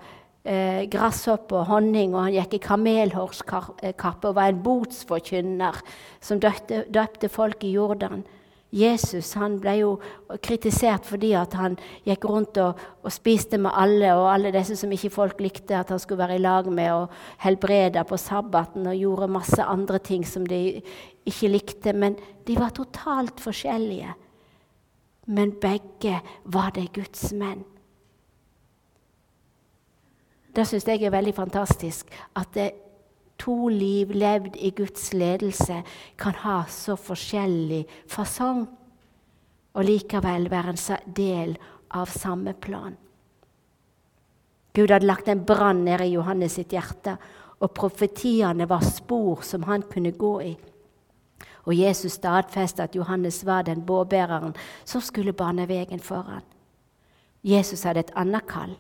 eh, 0.45 0.85
gresshoppe 0.91 1.57
og 1.57 1.69
honning, 1.71 2.13
og 2.13 2.27
han 2.27 2.37
gikk 2.37 2.59
i 2.59 2.63
kamelhårskappe 2.67 4.29
og 4.29 4.37
var 4.37 4.53
en 4.53 4.63
botsforkynner 4.65 5.81
som 6.21 6.41
døpte, 6.43 6.85
døpte 6.93 7.29
folk 7.33 7.65
i 7.65 7.73
Jordan. 7.73 8.21
Jesus 8.73 9.35
han 9.37 9.59
ble 9.61 9.75
jo 9.77 9.89
kritisert 10.41 11.05
fordi 11.05 11.33
han 11.37 11.75
gikk 12.07 12.25
rundt 12.25 12.57
og, 12.63 12.79
og, 13.03 13.11
spiste 13.13 13.59
med 13.61 13.75
alle, 13.77 14.15
og 14.17 14.31
alle 14.31 14.53
disse 14.55 14.77
som 14.79 14.91
ikke 14.93 15.11
folk 15.13 15.43
likte 15.45 15.77
at 15.77 15.93
han 15.93 16.01
skulle 16.01 16.23
være 16.23 16.39
i 16.39 16.41
lag 16.41 16.69
med, 16.73 16.89
og 17.03 17.43
helbreda 17.45 18.01
på 18.09 18.17
sabbaten 18.17 18.89
og 18.89 18.97
gjorde 18.97 19.29
masse 19.35 19.61
andre 19.61 19.99
ting 20.01 20.25
som 20.25 20.47
de 20.49 20.81
ikke 21.25 21.51
likte. 21.53 21.93
Men 21.93 22.17
de 22.47 22.57
var 22.57 22.73
totalt 22.73 23.43
forskjellige. 23.43 24.15
Men 25.25 25.53
begge 25.61 26.17
var 26.51 26.73
det 26.75 26.89
Guds 26.97 27.29
menn. 27.37 27.61
Det 30.53 30.65
syns 30.69 30.85
jeg 30.85 31.01
er 31.01 31.13
veldig 31.13 31.33
fantastisk. 31.33 32.09
At 32.37 32.51
det, 32.57 32.71
to 33.43 33.69
liv 33.69 34.11
levd 34.15 34.55
i 34.55 34.71
Guds 34.75 35.11
ledelse 35.13 35.81
kan 36.19 36.35
ha 36.45 36.63
så 36.71 36.95
forskjellig 36.99 37.83
fasong 38.07 38.65
og 39.73 39.87
likevel 39.87 40.49
være 40.51 40.75
en 40.75 41.13
del 41.15 41.55
av 41.91 42.11
samme 42.13 42.53
plan. 42.53 42.95
Gud 44.73 44.89
hadde 44.89 45.05
lagt 45.05 45.27
en 45.29 45.45
brann 45.45 45.83
nede 45.85 46.07
i 46.07 46.15
Johannes 46.15 46.55
sitt 46.57 46.73
hjerte, 46.73 47.17
og 47.61 47.73
profetiene 47.77 48.65
var 48.69 48.81
spor 48.85 49.43
som 49.45 49.67
han 49.69 49.85
kunne 49.89 50.11
gå 50.17 50.33
i. 50.41 50.53
Og 51.63 51.75
Jesus 51.77 52.17
stadfestet 52.17 52.89
at 52.89 52.95
Johannes 52.95 53.43
var 53.45 53.63
den 53.63 53.85
båbæreren 53.85 54.55
som 54.83 55.01
skulle 55.01 55.33
bane 55.33 55.67
veien 55.69 56.01
foran. 56.01 56.43
Jesus 57.43 57.83
hadde 57.83 58.03
et 58.03 58.15
annet 58.15 58.47
kall. 58.47 58.75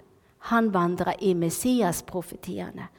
Han 0.49 0.73
vandra 0.73 1.13
i 1.21 1.33
Messias-profetiene. 1.33 2.89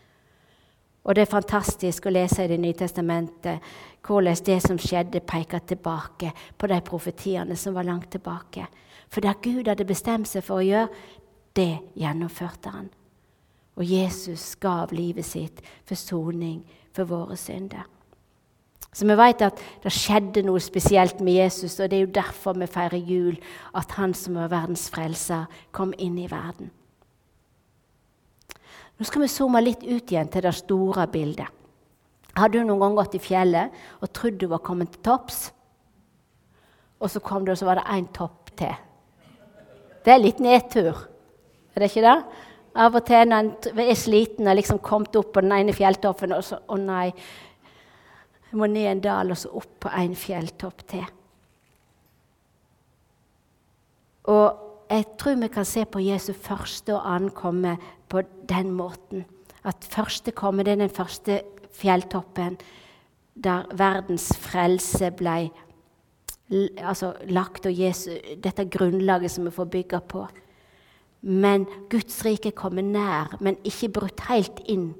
Og 1.05 1.15
det 1.15 1.25
er 1.25 1.31
fantastisk 1.31 2.07
å 2.07 2.13
lese 2.15 2.45
i 2.45 2.49
Det 2.49 2.61
nye 2.61 2.77
testamentet 2.77 3.61
hvordan 4.05 4.41
det 4.47 4.61
som 4.63 4.79
skjedde, 4.79 5.21
peker 5.21 5.59
tilbake 5.59 6.33
på 6.59 6.67
de 6.67 6.81
profetiene 6.81 7.57
som 7.57 7.75
var 7.75 7.85
langt 7.85 8.11
tilbake. 8.11 8.67
For 9.09 9.21
det 9.21 9.41
Gud 9.43 9.69
hadde 9.69 9.85
bestemt 9.85 10.29
seg 10.29 10.45
for 10.45 10.61
å 10.61 10.67
gjøre, 10.67 10.89
det 11.57 11.79
gjennomførte 11.95 12.73
han. 12.73 12.89
Og 13.77 13.85
Jesus 13.85 14.55
gav 14.61 14.93
livet 14.93 15.27
sitt 15.27 15.61
for 15.85 15.99
soning 15.99 16.63
for 16.95 17.05
våre 17.05 17.37
synder. 17.37 17.85
Så 18.95 19.07
vi 19.07 19.17
vet 19.19 19.43
at 19.43 19.59
det 19.83 19.91
skjedde 19.91 20.45
noe 20.47 20.61
spesielt 20.63 21.19
med 21.21 21.35
Jesus, 21.41 21.81
og 21.81 21.91
det 21.91 21.99
er 21.99 22.05
jo 22.05 22.15
derfor 22.15 22.55
vi 22.55 22.71
feirer 22.71 23.03
jul, 23.03 23.39
at 23.75 23.91
han 23.99 24.15
som 24.15 24.39
var 24.39 24.53
verdens 24.53 24.87
frelser, 24.95 25.49
kom 25.75 25.95
inn 25.99 26.19
i 26.23 26.29
verden. 26.31 26.71
Nå 28.95 29.07
skal 29.09 29.25
vi 29.25 29.31
zoome 29.33 29.63
litt 29.63 29.83
ut 29.83 30.13
igjen 30.13 30.31
til 30.31 30.45
det 30.47 30.55
store 30.55 31.07
bildet. 31.11 31.51
Har 32.35 32.51
du 32.51 32.61
noen 32.63 32.81
gang 32.83 32.97
gått 32.99 33.17
i 33.19 33.23
fjellet 33.23 33.75
og 34.03 34.11
trodd 34.15 34.39
du 34.41 34.49
var 34.51 34.63
kommet 34.63 34.93
til 34.95 35.05
topps? 35.07 35.49
Og 37.03 37.11
så 37.11 37.23
kom 37.23 37.45
du, 37.45 37.53
og 37.53 37.59
så 37.59 37.69
var 37.69 37.79
det 37.81 37.91
én 37.95 38.07
topp 38.15 38.55
til. 38.59 38.75
Det 40.05 40.13
er 40.13 40.23
litt 40.23 40.41
nedtur, 40.43 40.99
er 41.75 41.83
det 41.83 41.91
ikke 41.91 42.05
det? 42.05 42.19
Av 42.75 42.97
og 42.99 43.05
til 43.07 43.29
når 43.31 43.51
en 43.71 43.81
er 43.85 43.99
sliten 43.99 44.51
og 44.51 44.57
liksom 44.59 44.81
kommet 44.83 45.15
opp 45.19 45.31
på 45.35 45.43
den 45.45 45.55
ene 45.55 45.75
fjelltoppen, 45.75 46.35
og 46.35 46.43
så 46.43 46.59
Å 46.67 46.79
nei, 46.79 47.07
jeg 48.51 48.59
må 48.59 48.67
ned 48.71 48.91
en 48.91 49.03
dal 49.03 49.31
og 49.35 49.39
så 49.39 49.51
opp 49.59 49.79
på 49.87 49.93
en 49.95 50.15
fjelltopp 50.19 50.83
til. 50.91 51.07
Og 54.31 54.64
jeg 54.91 55.05
tror 55.19 55.41
vi 55.41 55.49
kan 55.49 55.65
se 55.65 55.85
på 55.85 56.03
Jesu 56.03 56.33
første 56.33 56.95
og 56.95 57.15
annen 57.15 57.31
komme 57.31 57.77
på 58.09 58.23
den 58.49 58.71
måten. 58.71 59.25
At 59.65 59.87
første 59.91 60.31
komme, 60.31 60.63
det 60.63 60.73
er 60.73 60.83
den 60.85 60.91
første 60.91 61.43
fjelltoppen 61.73 62.59
der 63.35 63.65
verdens 63.75 64.29
frelse 64.39 65.11
ble 65.11 65.51
altså, 66.79 67.15
lagt, 67.27 67.67
og 67.67 67.79
Jesu, 67.79 68.11
dette 68.45 68.69
grunnlaget 68.71 69.31
som 69.31 69.45
vi 69.45 69.51
får 69.51 69.65
bygge 69.65 70.01
på. 70.09 70.27
Men 71.23 71.67
Guds 71.91 72.25
rike 72.25 72.53
kommer 72.53 72.83
nær, 72.83 73.37
men 73.41 73.57
ikke 73.65 73.89
brutt 73.89 74.21
helt 74.29 74.61
inn. 74.65 74.95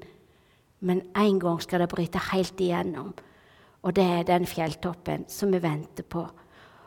men 0.79 1.01
en 1.17 1.39
gang 1.39 1.61
skal 1.61 1.79
det 1.79 1.89
bryte 1.89 2.19
helt 2.31 2.59
igjennom. 2.61 3.13
Og 3.81 3.95
det 3.95 4.03
er 4.03 4.23
den 4.23 4.45
fjelltoppen 4.45 5.23
som 5.27 5.53
vi 5.53 5.61
venter 5.63 6.03
på. 6.03 6.27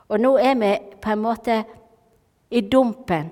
Og 0.08 0.20
nå 0.20 0.36
er 0.38 0.54
vi 0.54 0.70
på 1.02 1.10
en 1.10 1.22
måte 1.22 1.64
i 2.50 2.60
dumpen 2.60 3.30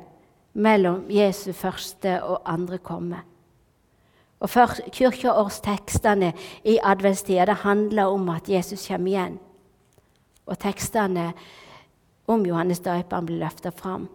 mellom 0.52 1.06
Jesu 1.12 1.52
første 1.56 2.18
og 2.24 2.42
andre 2.44 2.78
komme. 2.78 3.22
Og 4.40 4.50
Kirkeårstekstene 4.92 6.32
i 6.64 6.78
adventstida 6.84 7.56
handler 7.62 8.12
om 8.12 8.28
at 8.28 8.48
Jesus 8.48 8.84
kommer 8.88 9.10
igjen. 9.10 9.38
Og 10.46 10.58
tekstene 10.60 11.30
om 12.28 12.44
Johannes 12.46 12.82
døperen 12.84 13.26
blir 13.26 13.40
løfta 13.40 13.72
fram. 13.74 14.06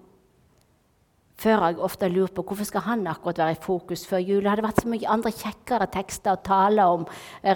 Før 1.42 1.58
har 1.58 1.72
jeg 1.72 1.82
ofte 1.82 2.10
lurt 2.12 2.36
på 2.38 2.44
hvorfor 2.46 2.68
skal 2.70 2.86
han 2.86 3.08
akkurat 3.10 3.40
være 3.42 3.56
i 3.56 3.64
fokus 3.64 4.06
før 4.06 4.22
jul. 4.22 4.44
Det 4.44 4.52
hadde 4.52 4.66
vært 4.68 4.82
så 4.84 4.92
mye 4.92 5.10
andre 5.10 5.32
kjekkere 5.34 5.88
tekster 5.90 6.36
å 6.36 6.44
tale 6.46 6.86
om 6.86 7.08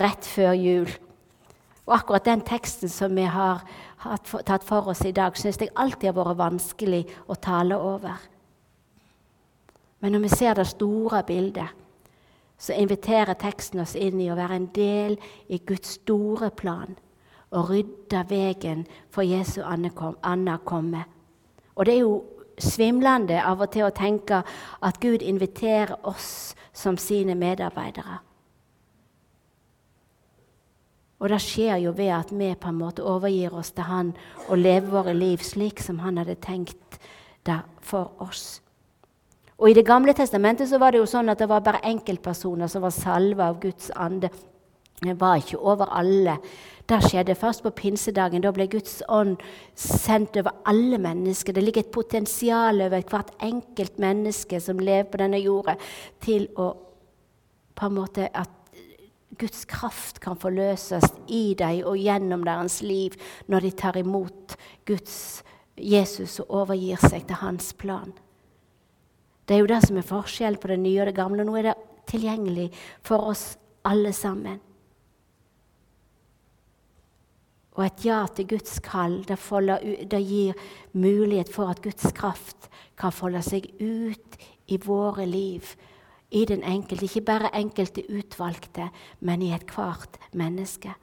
rett 0.01 0.25
før 0.25 0.55
jul. 0.57 0.89
Og 1.85 1.93
akkurat 1.99 2.25
den 2.25 2.41
teksten 2.41 2.89
som 2.89 3.15
vi 3.15 3.27
har 3.29 3.61
tatt 4.45 4.63
for 4.65 4.89
oss 4.89 5.03
i 5.05 5.13
dag, 5.13 5.37
syns 5.37 5.59
jeg 5.61 5.73
alltid 5.75 6.09
har 6.09 6.17
vært 6.17 6.39
vanskelig 6.39 7.03
å 7.29 7.37
tale 7.37 7.77
over. 7.77 8.17
Men 10.01 10.15
når 10.15 10.25
vi 10.25 10.29
ser 10.33 10.57
det 10.57 10.67
store 10.67 11.23
bildet, 11.23 11.69
så 12.57 12.73
inviterer 12.73 13.35
teksten 13.37 13.81
oss 13.83 13.95
inn 13.95 14.19
i 14.21 14.29
å 14.31 14.37
være 14.37 14.55
en 14.55 14.69
del 14.73 15.17
i 15.51 15.59
Guds 15.65 15.97
store 15.99 16.49
plan 16.55 16.95
og 17.51 17.69
rydde 17.69 18.21
veien 18.29 18.85
for 19.13 19.27
Jesu 19.27 19.61
Anna 19.63 20.57
komme. 20.63 21.03
Og 21.75 21.85
det 21.85 21.93
er 21.93 22.05
jo 22.05 22.23
svimlende 22.59 23.41
av 23.43 23.61
og 23.61 23.73
til 23.73 23.85
å 23.87 23.95
tenke 23.95 24.41
at 24.81 24.99
Gud 25.03 25.21
inviterer 25.21 25.97
oss 26.07 26.55
som 26.73 26.97
sine 26.97 27.35
medarbeidere. 27.35 28.21
Og 31.19 31.31
det 31.31 31.39
skjer 31.41 31.79
jo 31.85 31.93
ved 31.95 32.11
at 32.11 32.31
vi 32.35 32.51
på 32.59 32.69
en 32.69 32.79
måte 32.79 33.03
overgir 33.05 33.53
oss 33.55 33.71
til 33.71 33.87
Han 33.87 34.13
og 34.49 34.57
lever 34.57 34.91
våre 34.91 35.13
liv 35.15 35.43
slik 35.43 35.79
som 35.79 35.99
Han 36.03 36.17
hadde 36.17 36.35
tenkt 36.43 36.99
det 37.45 37.61
for 37.81 38.11
oss. 38.19 38.61
Og 39.57 39.69
I 39.69 39.73
Det 39.73 39.85
gamle 39.87 40.13
testamentet 40.13 40.69
så 40.69 40.77
var 40.77 40.91
det 40.91 40.99
jo 40.99 41.07
sånn 41.07 41.29
at 41.31 41.39
det 41.39 41.47
var 41.47 41.63
bare 41.63 41.83
enkeltpersoner 41.87 42.67
som 42.67 42.83
var 42.83 42.91
salva 42.91 43.47
av 43.49 43.61
Guds 43.61 43.91
ande. 43.95 44.29
Det 44.99 45.15
var 45.19 45.39
ikke 45.39 45.59
over 45.59 45.91
alle. 45.95 46.37
Det 46.89 46.99
skjedde 47.03 47.35
først 47.35 47.63
på 47.63 47.71
pinsedagen. 47.71 48.43
Da 48.43 48.51
ble 48.51 48.67
Guds 48.67 49.01
ånd 49.09 49.37
sendt 49.75 50.37
over 50.37 50.51
alle 50.67 50.99
mennesker. 51.01 51.53
Det 51.53 51.63
ligger 51.63 51.85
et 51.85 51.91
potensial 51.91 52.81
over 52.81 53.07
hvert 53.09 53.31
enkelt 53.43 53.99
menneske 53.99 54.59
som 54.59 54.79
lever 54.79 55.07
på 55.09 55.21
denne 55.23 55.39
jorda, 55.39 55.77
til 56.21 56.47
å 56.55 56.73
på 57.75 57.89
en 57.89 57.95
måte 57.95 58.29
at 58.31 58.49
Guds 59.39 59.65
kraft 59.69 60.19
kan 60.23 60.39
forløses 60.39 61.07
i 61.27 61.55
dem 61.57 61.83
og 61.87 61.99
gjennom 61.99 62.45
deres 62.47 62.81
liv 62.85 63.15
når 63.51 63.67
de 63.67 63.71
tar 63.83 63.97
imot 63.99 64.55
Guds 64.87 65.43
Jesus 65.75 66.39
og 66.43 66.61
overgir 66.63 67.01
seg 67.03 67.25
til 67.27 67.41
hans 67.41 67.73
plan. 67.77 68.13
Det 69.45 69.57
er 69.57 69.61
jo 69.61 69.69
det 69.69 69.81
som 69.85 69.97
er 69.99 70.07
forskjellen 70.07 70.61
på 70.61 70.71
det 70.71 70.79
nye 70.81 71.01
og 71.03 71.09
det 71.11 71.17
gamle. 71.17 71.45
Nå 71.45 71.57
er 71.59 71.69
det 71.69 71.75
tilgjengelig 72.09 72.69
for 73.05 73.29
oss 73.29 73.51
alle 73.85 74.13
sammen. 74.15 74.61
Og 77.75 77.83
et 77.83 78.05
ja 78.07 78.21
til 78.31 78.47
Guds 78.53 78.79
kall 78.79 79.19
det, 79.27 79.37
folder, 79.41 79.83
det, 80.07 80.21
gir 80.23 80.55
mulighet 80.95 81.51
for 81.51 81.69
at 81.73 81.81
Guds 81.83 82.07
kraft 82.15 82.69
kan 82.97 83.11
folde 83.11 83.41
seg 83.43 83.67
ut 83.81 84.39
i 84.71 84.79
våre 84.81 85.27
liv. 85.27 85.67
I 86.31 86.45
den 86.45 86.63
enkelte, 86.63 87.05
ikke 87.05 87.21
bare 87.21 87.53
enkelte 87.55 88.03
utvalgte, 88.09 88.89
men 89.19 89.41
i 89.41 89.53
ethvert 89.55 90.17
menneske. 90.33 90.95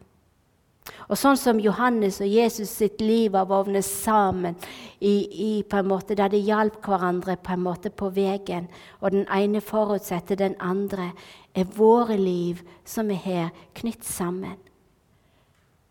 Og 1.06 1.14
sånn 1.18 1.38
som 1.38 1.60
Johannes 1.62 2.18
og 2.24 2.30
Jesus 2.30 2.72
sitt 2.74 3.00
liv 3.02 3.30
var 3.34 3.46
vovnet 3.50 3.86
sammen 3.86 4.56
i, 4.98 5.14
i, 5.30 5.50
på 5.62 5.78
en 5.78 5.88
måte 5.92 6.16
der 6.18 6.32
de 6.32 6.40
hjalp 6.42 6.80
hverandre 6.82 7.36
på 7.38 7.54
en 7.54 7.62
måte 7.62 7.92
på 7.94 8.10
veien, 8.14 8.66
og 9.00 9.14
den 9.14 9.26
ene 9.30 9.62
forutsetter 9.62 10.38
den 10.40 10.56
andre, 10.58 11.12
er 11.54 11.70
våre 11.76 12.16
liv 12.18 12.64
som 12.88 13.10
er 13.14 13.22
her, 13.22 13.48
knytt 13.78 14.06
sammen. 14.08 14.58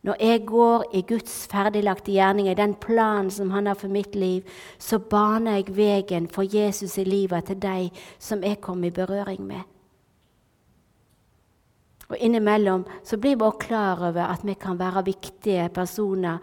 Når 0.02 0.16
jeg 0.20 0.46
går 0.50 0.84
i 0.98 1.02
Guds 1.06 1.48
ferdiglagte 1.48 2.12
gjerninger, 2.12 2.56
den 2.58 2.74
planen 2.74 3.30
som 3.32 3.52
Han 3.52 3.68
har 3.68 3.76
for 3.78 3.88
mitt 3.88 4.16
liv, 4.16 4.42
så 4.80 4.98
baner 4.98 5.60
jeg 5.60 5.76
veien 5.78 6.28
for 6.28 6.42
Jesus 6.42 6.98
i 6.98 7.06
livet 7.06 7.46
til 7.46 7.60
deg 7.62 8.00
som 8.20 8.42
jeg 8.44 8.62
kom 8.62 8.84
i 8.84 8.90
berøring 8.90 9.46
med. 9.46 9.62
Og 12.10 12.18
Innimellom 12.18 12.84
så 13.04 13.18
blir 13.18 13.38
vi 13.38 13.46
også 13.46 13.68
klar 13.68 14.02
over 14.10 14.26
at 14.26 14.42
vi 14.44 14.54
kan 14.54 14.80
være 14.80 15.06
viktige 15.06 15.70
personer 15.70 16.40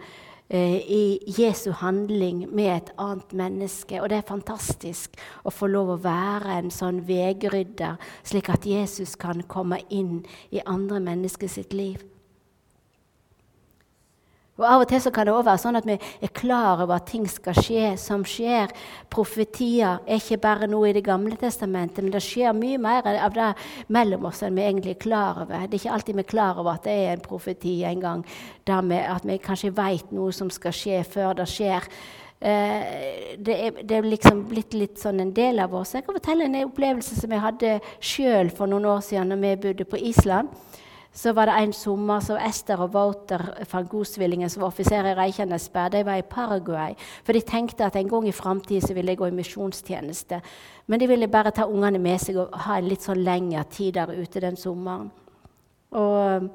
eh, 0.49 0.79
i 0.79 1.19
Jesu 1.27 1.71
handling 1.71 2.47
med 2.55 2.77
et 2.77 2.93
annet 2.97 3.33
menneske. 3.33 4.01
Og 4.01 4.09
det 4.09 4.17
er 4.17 4.29
fantastisk 4.29 5.19
å 5.43 5.53
få 5.53 5.67
lov 5.67 5.91
å 5.93 5.99
være 6.01 6.57
en 6.57 6.71
sånn 6.71 7.03
veirydder, 7.05 7.99
slik 8.23 8.49
at 8.49 8.65
Jesus 8.65 9.13
kan 9.19 9.43
komme 9.47 9.83
inn 9.89 10.23
i 10.49 10.63
andre 10.65 11.03
mennesker 11.03 11.51
sitt 11.51 11.73
liv. 11.73 12.01
Og 14.59 14.65
Av 14.67 14.81
og 14.83 14.89
til 14.91 14.99
så 14.99 15.11
kan 15.15 15.27
det 15.27 15.33
også 15.33 15.47
være 15.47 15.61
sånn 15.63 15.79
at 15.79 15.87
vi 15.87 15.95
er 15.95 16.31
klar 16.35 16.83
over 16.83 16.97
at 16.97 17.07
ting 17.07 17.23
skal 17.31 17.55
skje 17.55 17.93
som 18.01 18.25
skjer. 18.27 18.73
Profetier 19.11 20.01
er 20.03 20.19
ikke 20.19 20.41
bare 20.43 20.67
noe 20.67 20.89
i 20.89 20.95
Det 20.97 21.05
gamle 21.05 21.37
testamentet, 21.39 22.03
men 22.03 22.11
det 22.11 22.23
skjer 22.25 22.51
mye 22.57 22.77
mer 22.81 23.07
av 23.07 23.33
det 23.33 23.53
mellom 23.87 24.27
oss 24.27 24.43
enn 24.43 24.57
vi 24.59 24.65
egentlig 24.67 24.97
er 24.97 25.03
klar 25.05 25.43
over. 25.45 25.63
Det 25.63 25.77
er 25.77 25.81
ikke 25.83 25.93
alltid 25.95 26.19
vi 26.19 26.25
er 26.25 26.31
klar 26.33 26.59
over 26.59 26.75
at 26.75 26.83
det 26.83 26.95
er 27.05 27.13
en 27.13 27.23
profeti 27.23 27.83
en 27.87 28.01
gang, 28.03 28.25
at 28.67 29.25
vi 29.25 29.37
kanskje 29.39 29.71
vet 29.75 30.11
noe 30.11 30.33
som 30.35 30.51
skal 30.51 30.75
skje 30.75 31.03
før 31.07 31.39
det 31.39 31.47
skjer. 31.47 31.87
Eh, 32.41 33.37
det, 33.39 33.55
er, 33.55 33.79
det, 33.83 33.95
er, 33.95 34.05
liksom 34.07 34.45
blitt 34.47 34.75
litt 34.75 34.99
sånn 34.99 35.19
en 35.23 35.33
del 35.35 35.59
av 35.59 35.73
oss. 35.75 35.95
Jeg 35.95 36.05
kan 36.05 36.15
fortelle 36.15 36.47
en 36.47 36.59
opplevelse 36.65 37.15
som 37.15 37.31
jeg 37.35 37.43
hadde 37.43 37.73
sjøl 37.99 38.51
for 38.55 38.71
noen 38.71 38.87
år 38.87 39.01
siden 39.07 39.31
når 39.31 39.41
vi 39.43 39.55
bodde 39.67 39.87
på 39.87 39.99
Island 40.11 40.51
så 41.13 41.33
var 41.33 41.49
det 41.49 41.55
en 41.57 41.73
sommer 41.73 42.21
så 42.23 42.37
Ester 42.37 42.79
og 42.79 42.93
Wouter 42.93 43.41
van 43.71 43.87
Goosvillingen, 43.89 44.49
som 44.49 44.61
var 44.61 44.69
offiserer 44.69 45.11
i 45.11 45.17
Reykjanesberg, 45.17 45.91
de 45.91 46.03
var 46.05 46.19
i 46.21 46.25
Paraguay. 46.29 46.93
For 47.25 47.33
de 47.33 47.41
tenkte 47.41 47.85
at 47.85 47.95
en 47.95 48.09
gang 48.09 48.27
i 48.27 48.35
framtida 48.35 48.93
ville 48.93 49.11
de 49.11 49.17
gå 49.17 49.27
i 49.27 49.35
misjonstjeneste. 49.35 50.41
Men 50.87 50.99
de 50.99 51.07
ville 51.09 51.27
bare 51.27 51.51
ta 51.51 51.65
ungene 51.65 51.99
med 51.99 52.21
seg 52.21 52.37
og 52.37 52.53
ha 52.65 52.77
en 52.77 52.87
litt 52.87 53.05
sånn 53.05 53.23
lengre 53.25 53.65
tid 53.73 53.97
der 53.97 54.13
ute 54.13 54.43
den 54.43 54.57
sommeren. 54.57 55.09
Og 55.97 56.49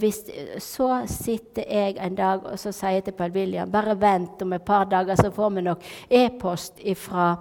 hvis, 0.00 0.22
så 0.64 1.02
sitter 1.08 1.68
jeg 1.68 1.96
en 2.00 2.16
dag 2.16 2.44
og 2.48 2.58
så 2.60 2.72
sier 2.72 2.98
jeg 2.98 3.04
til 3.06 3.16
Paul 3.16 3.32
William 3.36 3.70
bare 3.72 3.96
vent 4.00 4.42
om 4.44 4.52
et 4.56 4.64
par 4.64 4.88
dager, 4.88 5.16
så 5.16 5.30
får 5.32 5.54
vi 5.54 5.64
nok 5.68 5.86
e-post 6.08 6.80
ifra 6.80 7.34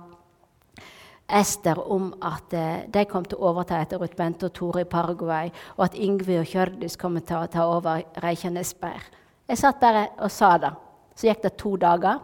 Ester 1.27 1.79
om 1.91 2.13
at 2.23 2.53
eh, 2.55 2.85
de 2.87 3.03
kom 3.05 3.25
til 3.27 3.39
å 3.39 3.49
overta 3.51 3.81
etter 3.83 3.99
Ruth 3.99 4.15
Bente 4.15 4.47
og 4.47 4.53
Tore 4.55 4.85
i 4.85 4.89
Paraguay, 4.89 5.51
og 5.75 5.89
at 5.89 5.97
Yngve 5.99 6.39
og 6.39 6.47
Kjørdis 6.47 6.95
kom 6.99 7.19
til 7.19 7.41
å 7.41 7.49
ta 7.51 7.65
over 7.67 8.05
Reykjanesberg. 8.23 9.09
Jeg 9.47 9.59
satt 9.59 9.81
bare 9.81 10.07
og 10.23 10.31
sa 10.31 10.55
det. 10.61 10.71
Så 11.17 11.27
gikk 11.27 11.43
det 11.43 11.57
to 11.59 11.75
dager. 11.79 12.21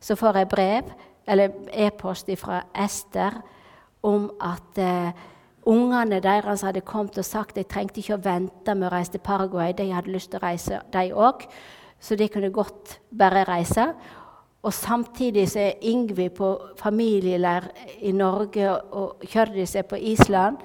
Så 0.00 0.16
får 0.16 0.40
jeg 0.40 0.50
brev, 0.50 0.94
eller 1.26 1.52
e-post 1.72 2.30
fra 2.38 2.62
Ester 2.74 3.40
om 4.06 4.30
at 4.40 4.78
eh, 4.78 5.10
ungene 5.68 6.22
deres 6.22 6.64
hadde 6.64 6.86
kommet 6.86 7.18
og 7.20 7.26
sagt 7.26 7.58
de 7.58 7.66
trengte 7.68 8.00
ikke 8.00 8.16
å 8.16 8.24
vente 8.24 8.74
med 8.74 8.88
å 8.88 8.94
reise 8.94 9.16
til 9.16 9.24
Paraguay. 9.26 9.74
De 9.76 9.90
hadde 9.90 10.14
lyst 10.14 10.30
til 10.32 10.40
å 10.40 10.46
reise, 10.46 10.80
de 10.92 11.10
òg. 11.12 11.44
Så 12.00 12.16
de 12.16 12.30
kunne 12.32 12.48
godt 12.54 12.96
bare 13.12 13.44
reise. 13.44 13.90
Og 14.62 14.72
samtidig 14.72 15.48
så 15.48 15.60
er 15.60 15.80
Ingvi 15.88 16.28
på 16.28 16.50
familieleir 16.76 17.70
i 18.00 18.12
Norge, 18.12 18.70
og 18.92 19.22
Hjørdis 19.32 19.74
er 19.74 19.82
på 19.82 19.96
Island. 19.96 20.56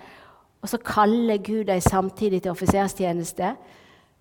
Og 0.61 0.69
så 0.69 0.77
kaller 0.77 1.37
Gud 1.37 1.63
dem 1.63 1.81
samtidig 1.81 2.41
til 2.41 2.51
offiserstjeneste. 2.51 3.55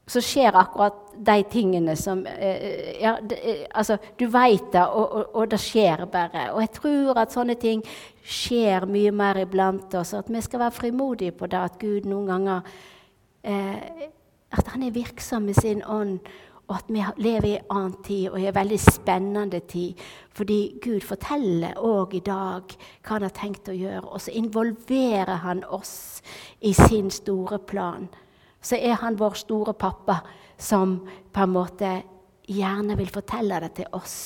Så 0.07 0.21
skjer 0.21 0.53
akkurat 0.61 0.93
de 1.27 1.43
tingene 1.51 1.97
som 1.97 2.27
eh, 2.27 3.01
ja, 3.01 3.17
eh, 3.17 3.65
altså, 3.75 3.97
Du 4.21 4.27
veit 4.27 4.73
det, 4.73 4.83
og, 4.87 5.13
og, 5.13 5.37
og, 5.37 5.51
det 5.51 5.61
skjer 5.61 6.05
bare. 6.05 6.51
Og 6.53 6.61
jeg 6.61 6.71
tror 6.71 7.19
at 7.19 7.33
sånne 7.33 7.55
ting 7.55 7.83
skjer 8.23 8.85
mye 8.87 9.11
mer 9.11 9.41
iblant 9.41 9.95
oss. 9.95 10.13
At 10.15 10.29
vi 10.29 10.43
skal 10.45 10.61
være 10.61 10.77
frimodige 10.77 11.33
på 11.33 11.47
det, 11.47 11.57
at 11.59 11.79
Gud 11.81 12.05
noen 12.05 12.27
ganger 12.27 12.61
eh, 13.43 14.11
At 14.53 14.69
han 14.69 14.83
er 14.83 14.95
virksom 14.95 15.43
med 15.43 15.55
sin 15.55 15.83
ånd 15.83 16.21
og 16.69 16.77
at 16.77 16.89
vi 16.89 17.03
lever 17.21 17.47
i 17.49 17.57
en 17.59 17.71
annen 17.71 17.97
tid 18.05 18.31
og 18.31 18.39
i 18.41 18.47
en 18.49 18.57
veldig 18.57 18.79
spennende 18.81 19.61
tid. 19.69 20.01
Fordi 20.33 20.79
Gud 20.83 21.05
forteller 21.05 21.77
òg 21.77 22.15
i 22.17 22.23
dag 22.25 22.77
hva 23.05 23.11
han 23.11 23.27
har 23.27 23.35
tenkt 23.37 23.69
å 23.69 23.77
gjøre. 23.77 24.07
Og 24.09 24.23
så 24.25 24.33
involverer 24.33 25.43
han 25.45 25.65
oss 25.69 26.23
i 26.61 26.73
sin 26.73 27.11
store 27.13 27.59
plan. 27.59 28.09
Så 28.65 28.81
er 28.81 28.97
han 29.03 29.19
vår 29.21 29.37
store 29.37 29.75
pappa 29.77 30.23
som 30.57 31.03
på 31.33 31.45
en 31.45 31.53
måte 31.53 31.91
gjerne 32.49 32.97
vil 32.97 33.13
fortelle 33.13 33.61
det 33.61 33.75
til 33.81 33.91
oss. 33.93 34.17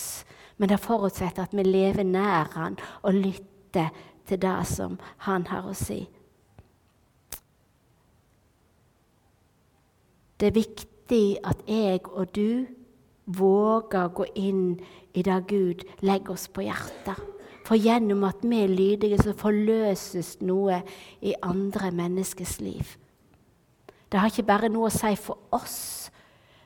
Men 0.58 0.70
det 0.70 0.82
forutsetter 0.82 1.42
at 1.42 1.54
vi 1.54 1.66
lever 1.66 2.06
nær 2.06 2.54
han 2.54 2.78
og 3.02 3.18
lytter 3.18 3.90
til 4.28 4.38
det 4.42 4.60
som 4.70 4.98
han 5.26 5.46
har 5.50 5.66
å 5.66 5.74
si. 5.74 6.04
Det 10.38 10.52
er 10.52 10.54
viktig 10.54 10.97
at 11.10 11.62
jeg 11.66 12.04
og 12.12 12.34
du 12.36 12.66
våger 13.26 14.04
å 14.04 14.12
gå 14.12 14.26
inn 14.36 14.78
i 15.16 15.24
det 15.24 15.38
Gud 15.48 15.84
legger 16.04 16.34
oss 16.34 16.48
på 16.52 16.64
hjertet. 16.66 17.18
For 17.68 17.76
gjennom 17.76 18.24
at 18.24 18.40
vi 18.44 18.62
er 18.64 18.72
lydige, 18.72 19.18
så 19.20 19.34
forløses 19.36 20.38
noe 20.40 20.80
i 21.20 21.34
andre 21.44 21.90
menneskers 21.92 22.58
liv. 22.64 22.94
Det 24.08 24.20
har 24.20 24.32
ikke 24.32 24.46
bare 24.48 24.70
noe 24.72 24.88
å 24.88 24.94
si 24.94 25.12
for 25.20 25.52
oss, 25.52 26.08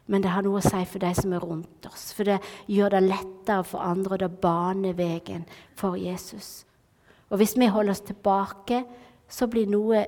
men 0.07 0.22
det 0.22 0.31
har 0.31 0.44
noe 0.46 0.61
å 0.61 0.64
si 0.64 0.83
for 0.87 1.02
de 1.02 1.11
som 1.18 1.35
er 1.35 1.42
rundt 1.42 1.88
oss. 1.90 2.12
For 2.14 2.28
det 2.28 2.38
gjør 2.70 2.94
det 2.94 3.02
lettere 3.09 3.66
for 3.66 3.83
andre, 3.83 4.14
og 4.14 4.22
det 4.22 4.42
baner 4.42 4.94
veien 4.98 5.46
for 5.78 5.98
Jesus. 5.98 6.62
Og 7.31 7.40
hvis 7.40 7.57
vi 7.59 7.66
holder 7.66 7.96
oss 7.96 8.05
tilbake, 8.07 8.85
så 9.26 9.48
blir 9.50 9.70
noe 9.70 10.05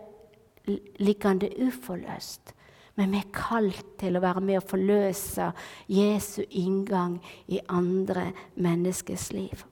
liggende 1.02 1.50
uforløst. 1.64 2.54
Men 2.94 3.10
vi 3.10 3.18
er 3.18 3.32
kalt 3.34 3.96
til 3.98 4.14
å 4.14 4.22
være 4.22 4.42
med 4.44 4.60
og 4.60 4.68
forløse 4.70 5.48
Jesu 5.90 6.44
inngang 6.50 7.16
i 7.50 7.58
andre 7.68 8.28
menneskers 8.54 9.32
liv. 9.34 9.64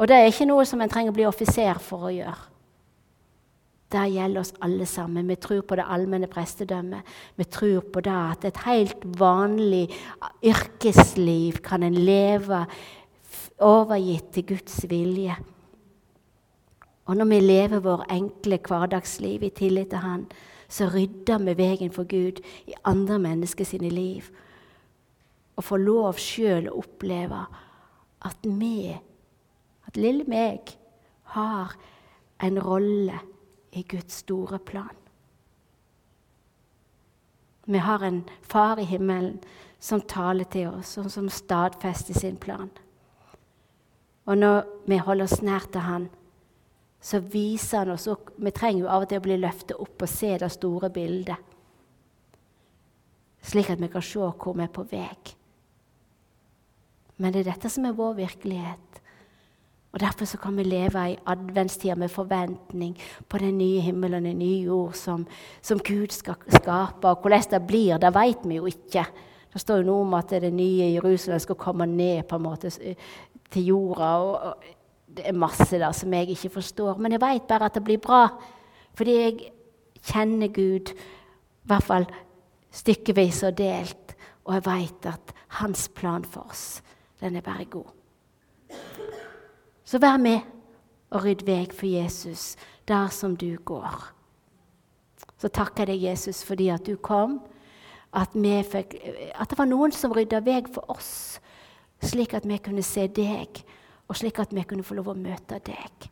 Og 0.00 0.08
det 0.08 0.16
er 0.16 0.30
ikke 0.30 0.48
noe 0.48 0.64
som 0.68 0.80
en 0.80 0.90
trenger 0.90 1.12
å 1.12 1.18
bli 1.18 1.28
offiser 1.28 1.78
for 1.84 2.08
å 2.08 2.14
gjøre. 2.14 2.48
Det 3.92 4.06
gjelder 4.08 4.40
oss 4.40 4.54
alle 4.64 4.86
sammen. 4.88 5.28
Vi 5.28 5.36
tror 5.36 5.60
på 5.68 5.76
det 5.76 5.84
allmenne 5.84 6.28
prestedømmet. 6.32 7.04
Vi 7.36 7.44
tror 7.44 7.84
på 7.92 8.00
det 8.00 8.14
at 8.16 8.46
et 8.48 8.60
helt 8.64 9.04
vanlig 9.20 9.84
yrkesliv 10.48 11.60
kan 11.64 11.84
en 11.84 11.98
leve 12.00 12.62
overgitt 13.60 14.32
til 14.32 14.46
Guds 14.54 14.78
vilje. 14.88 15.36
Og 17.04 17.18
når 17.18 17.28
vi 17.34 17.40
lever 17.42 17.84
vår 17.84 18.06
enkle 18.14 18.58
hverdagsliv 18.64 19.44
i 19.44 19.52
tillit 19.52 19.90
til 19.92 20.00
Han, 20.00 20.24
så 20.72 20.88
rydder 20.88 21.42
vi 21.44 21.54
veien 21.58 21.92
for 21.92 22.08
Gud 22.08 22.40
i 22.66 22.74
andre 22.88 23.18
mennesker 23.20 23.68
sine 23.68 23.90
liv. 23.92 24.30
Og 25.56 25.66
får 25.68 25.82
lov 25.84 26.20
sjøl 26.20 26.70
å 26.70 26.78
oppleve 26.80 27.42
at 28.24 28.46
vi, 28.46 28.88
at 29.86 30.00
lille 30.00 30.24
meg, 30.30 30.72
har 31.34 31.74
en 32.42 32.58
rolle 32.62 33.20
i 33.72 33.84
Guds 33.88 34.22
store 34.24 34.58
plan. 34.58 34.96
Vi 37.66 37.78
har 37.78 38.02
en 38.02 38.24
far 38.42 38.80
i 38.80 38.88
himmelen 38.88 39.38
som 39.82 40.02
taler 40.08 40.44
til 40.50 40.68
oss, 40.72 40.96
og 40.98 41.10
som 41.10 41.28
stadfester 41.30 42.14
sin 42.14 42.36
plan. 42.36 42.70
Og 44.26 44.38
når 44.38 44.64
vi 44.86 44.98
holder 45.02 45.24
oss 45.24 45.42
nær 45.42 45.66
til 45.72 45.80
Han, 45.80 46.08
så 47.02 47.18
viser 47.18 47.78
Han 47.82 47.96
oss 47.96 48.06
og 48.08 48.30
Vi 48.36 48.50
trenger 48.54 48.84
jo 48.84 48.88
av 48.88 49.02
og 49.02 49.10
til 49.10 49.18
å 49.18 49.26
bli 49.26 49.36
løftet 49.42 49.76
opp 49.76 50.02
og 50.02 50.08
se 50.08 50.36
det 50.38 50.50
store 50.54 50.90
bildet, 50.90 51.36
slik 53.42 53.70
at 53.70 53.80
vi 53.82 53.90
kan 53.90 54.02
se 54.02 54.18
hvor 54.18 54.54
vi 54.54 54.62
er 54.62 54.72
på 54.72 54.86
vei. 54.86 55.34
Men 57.18 57.32
det 57.32 57.42
er 57.42 57.52
dette 57.52 57.70
som 57.70 57.84
er 57.86 57.94
vår 57.94 58.14
virkelighet. 58.22 59.00
Og 59.92 60.00
Derfor 60.00 60.24
så 60.24 60.38
kan 60.40 60.56
vi 60.56 60.64
leve 60.64 61.02
i 61.10 61.18
adventstida 61.26 61.94
med 61.94 62.08
forventning 62.08 62.96
på 63.28 63.38
den 63.38 63.58
nye 63.58 63.80
himmelen 63.80 64.24
den 64.24 64.38
nye 64.38 64.62
jord 64.64 64.94
som, 64.96 65.26
som, 65.60 65.78
Gud 65.78 66.08
skal 66.10 66.34
skape. 66.48 67.08
Og 67.08 67.20
hvordan 67.20 67.50
det 67.50 67.66
blir, 67.66 67.98
det 67.98 68.14
vet 68.14 68.46
vi 68.48 68.56
jo 68.56 68.66
ikke. 68.66 69.04
Det 69.52 69.60
står 69.60 69.82
jo 69.82 69.90
noe 69.90 70.06
om 70.06 70.14
at 70.16 70.30
det 70.30 70.52
nye 70.52 70.94
Jerusalem 70.94 71.42
skal 71.44 71.60
komme 71.60 71.86
ned 71.86 72.24
på 72.24 72.38
en 72.38 72.42
måte 72.42 72.70
til 72.70 73.66
jorda. 73.66 74.14
og 74.16 74.54
Det 75.16 75.26
er 75.28 75.36
masse 75.36 75.78
der 75.78 75.92
som 75.92 76.12
jeg 76.14 76.30
ikke 76.32 76.54
forstår. 76.58 76.98
Men 76.98 77.12
jeg 77.12 77.20
vet 77.20 77.48
bare 77.48 77.68
at 77.68 77.74
det 77.74 77.84
blir 77.84 78.00
bra. 78.02 78.26
Fordi 78.94 79.16
jeg 79.16 79.52
kjenner 80.02 80.48
Gud, 80.48 80.92
i 80.92 81.68
hvert 81.70 81.86
fall 81.86 82.06
stykkevis 82.72 83.42
og 83.48 83.58
delt. 83.58 84.16
Og 84.44 84.54
jeg 84.54 84.66
vet 84.66 85.06
at 85.12 85.34
hans 85.60 85.88
plan 85.88 86.24
for 86.24 86.48
oss, 86.50 86.82
den 87.20 87.36
er 87.36 87.44
bare 87.44 87.64
god. 87.64 87.90
Så 89.84 89.98
vær 89.98 90.16
med 90.16 90.40
og 91.12 91.24
rydd 91.24 91.44
vei 91.46 91.66
for 91.70 91.86
Jesus 91.86 92.56
der 92.88 93.08
som 93.12 93.36
du 93.36 93.56
går. 93.64 94.08
Så 95.38 95.48
takker 95.48 95.84
jeg 95.84 95.98
deg, 95.98 96.04
Jesus, 96.10 96.44
fordi 96.44 96.68
at 96.68 96.86
du 96.86 96.96
kom. 96.96 97.40
At, 98.14 98.34
fikk, 98.70 98.94
at 99.34 99.50
det 99.50 99.58
var 99.58 99.68
noen 99.68 99.92
som 99.92 100.12
rydda 100.12 100.42
vei 100.44 100.60
for 100.72 100.84
oss, 100.92 101.40
slik 102.02 102.34
at 102.34 102.44
vi 102.48 102.58
kunne 102.60 102.82
se 102.84 103.06
deg, 103.08 103.62
og 104.12 104.18
slik 104.20 104.42
at 104.42 104.52
vi 104.52 104.64
kunne 104.68 104.84
få 104.84 104.98
lov 104.98 105.08
å 105.08 105.16
møte 105.16 105.56
deg. 105.64 106.08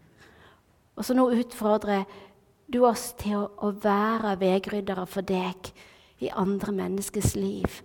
Og 0.97 1.05
så 1.05 1.13
nå 1.17 1.27
utfordrer 1.37 2.07
du 2.73 2.81
oss 2.89 3.11
til 3.21 3.37
å, 3.37 3.45
å 3.61 3.75
være 3.77 4.39
veiryddere 4.41 5.05
for 5.11 5.27
deg 5.27 5.69
i 6.25 6.33
andre 6.33 6.73
menneskers 6.73 7.35
liv. 7.37 7.81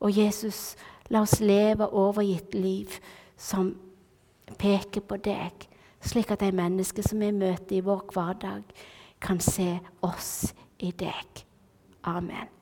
Og 0.00 0.16
Jesus, 0.16 0.72
la 1.12 1.20
oss 1.26 1.36
leve 1.44 1.90
overgitt 1.92 2.56
liv 2.56 2.96
som 3.36 3.74
peker 4.56 5.04
på 5.04 5.20
deg, 5.20 5.68
slik 6.00 6.32
at 6.32 6.44
de 6.44 6.52
mennesker 6.54 7.04
som 7.04 7.20
vi 7.20 7.32
møter 7.34 7.76
i 7.78 7.84
vår 7.84 8.06
hverdag, 8.14 8.64
kan 9.20 9.40
se 9.42 9.74
oss 10.06 10.54
i 10.80 10.94
deg. 10.96 11.42
Amen. 12.08 12.57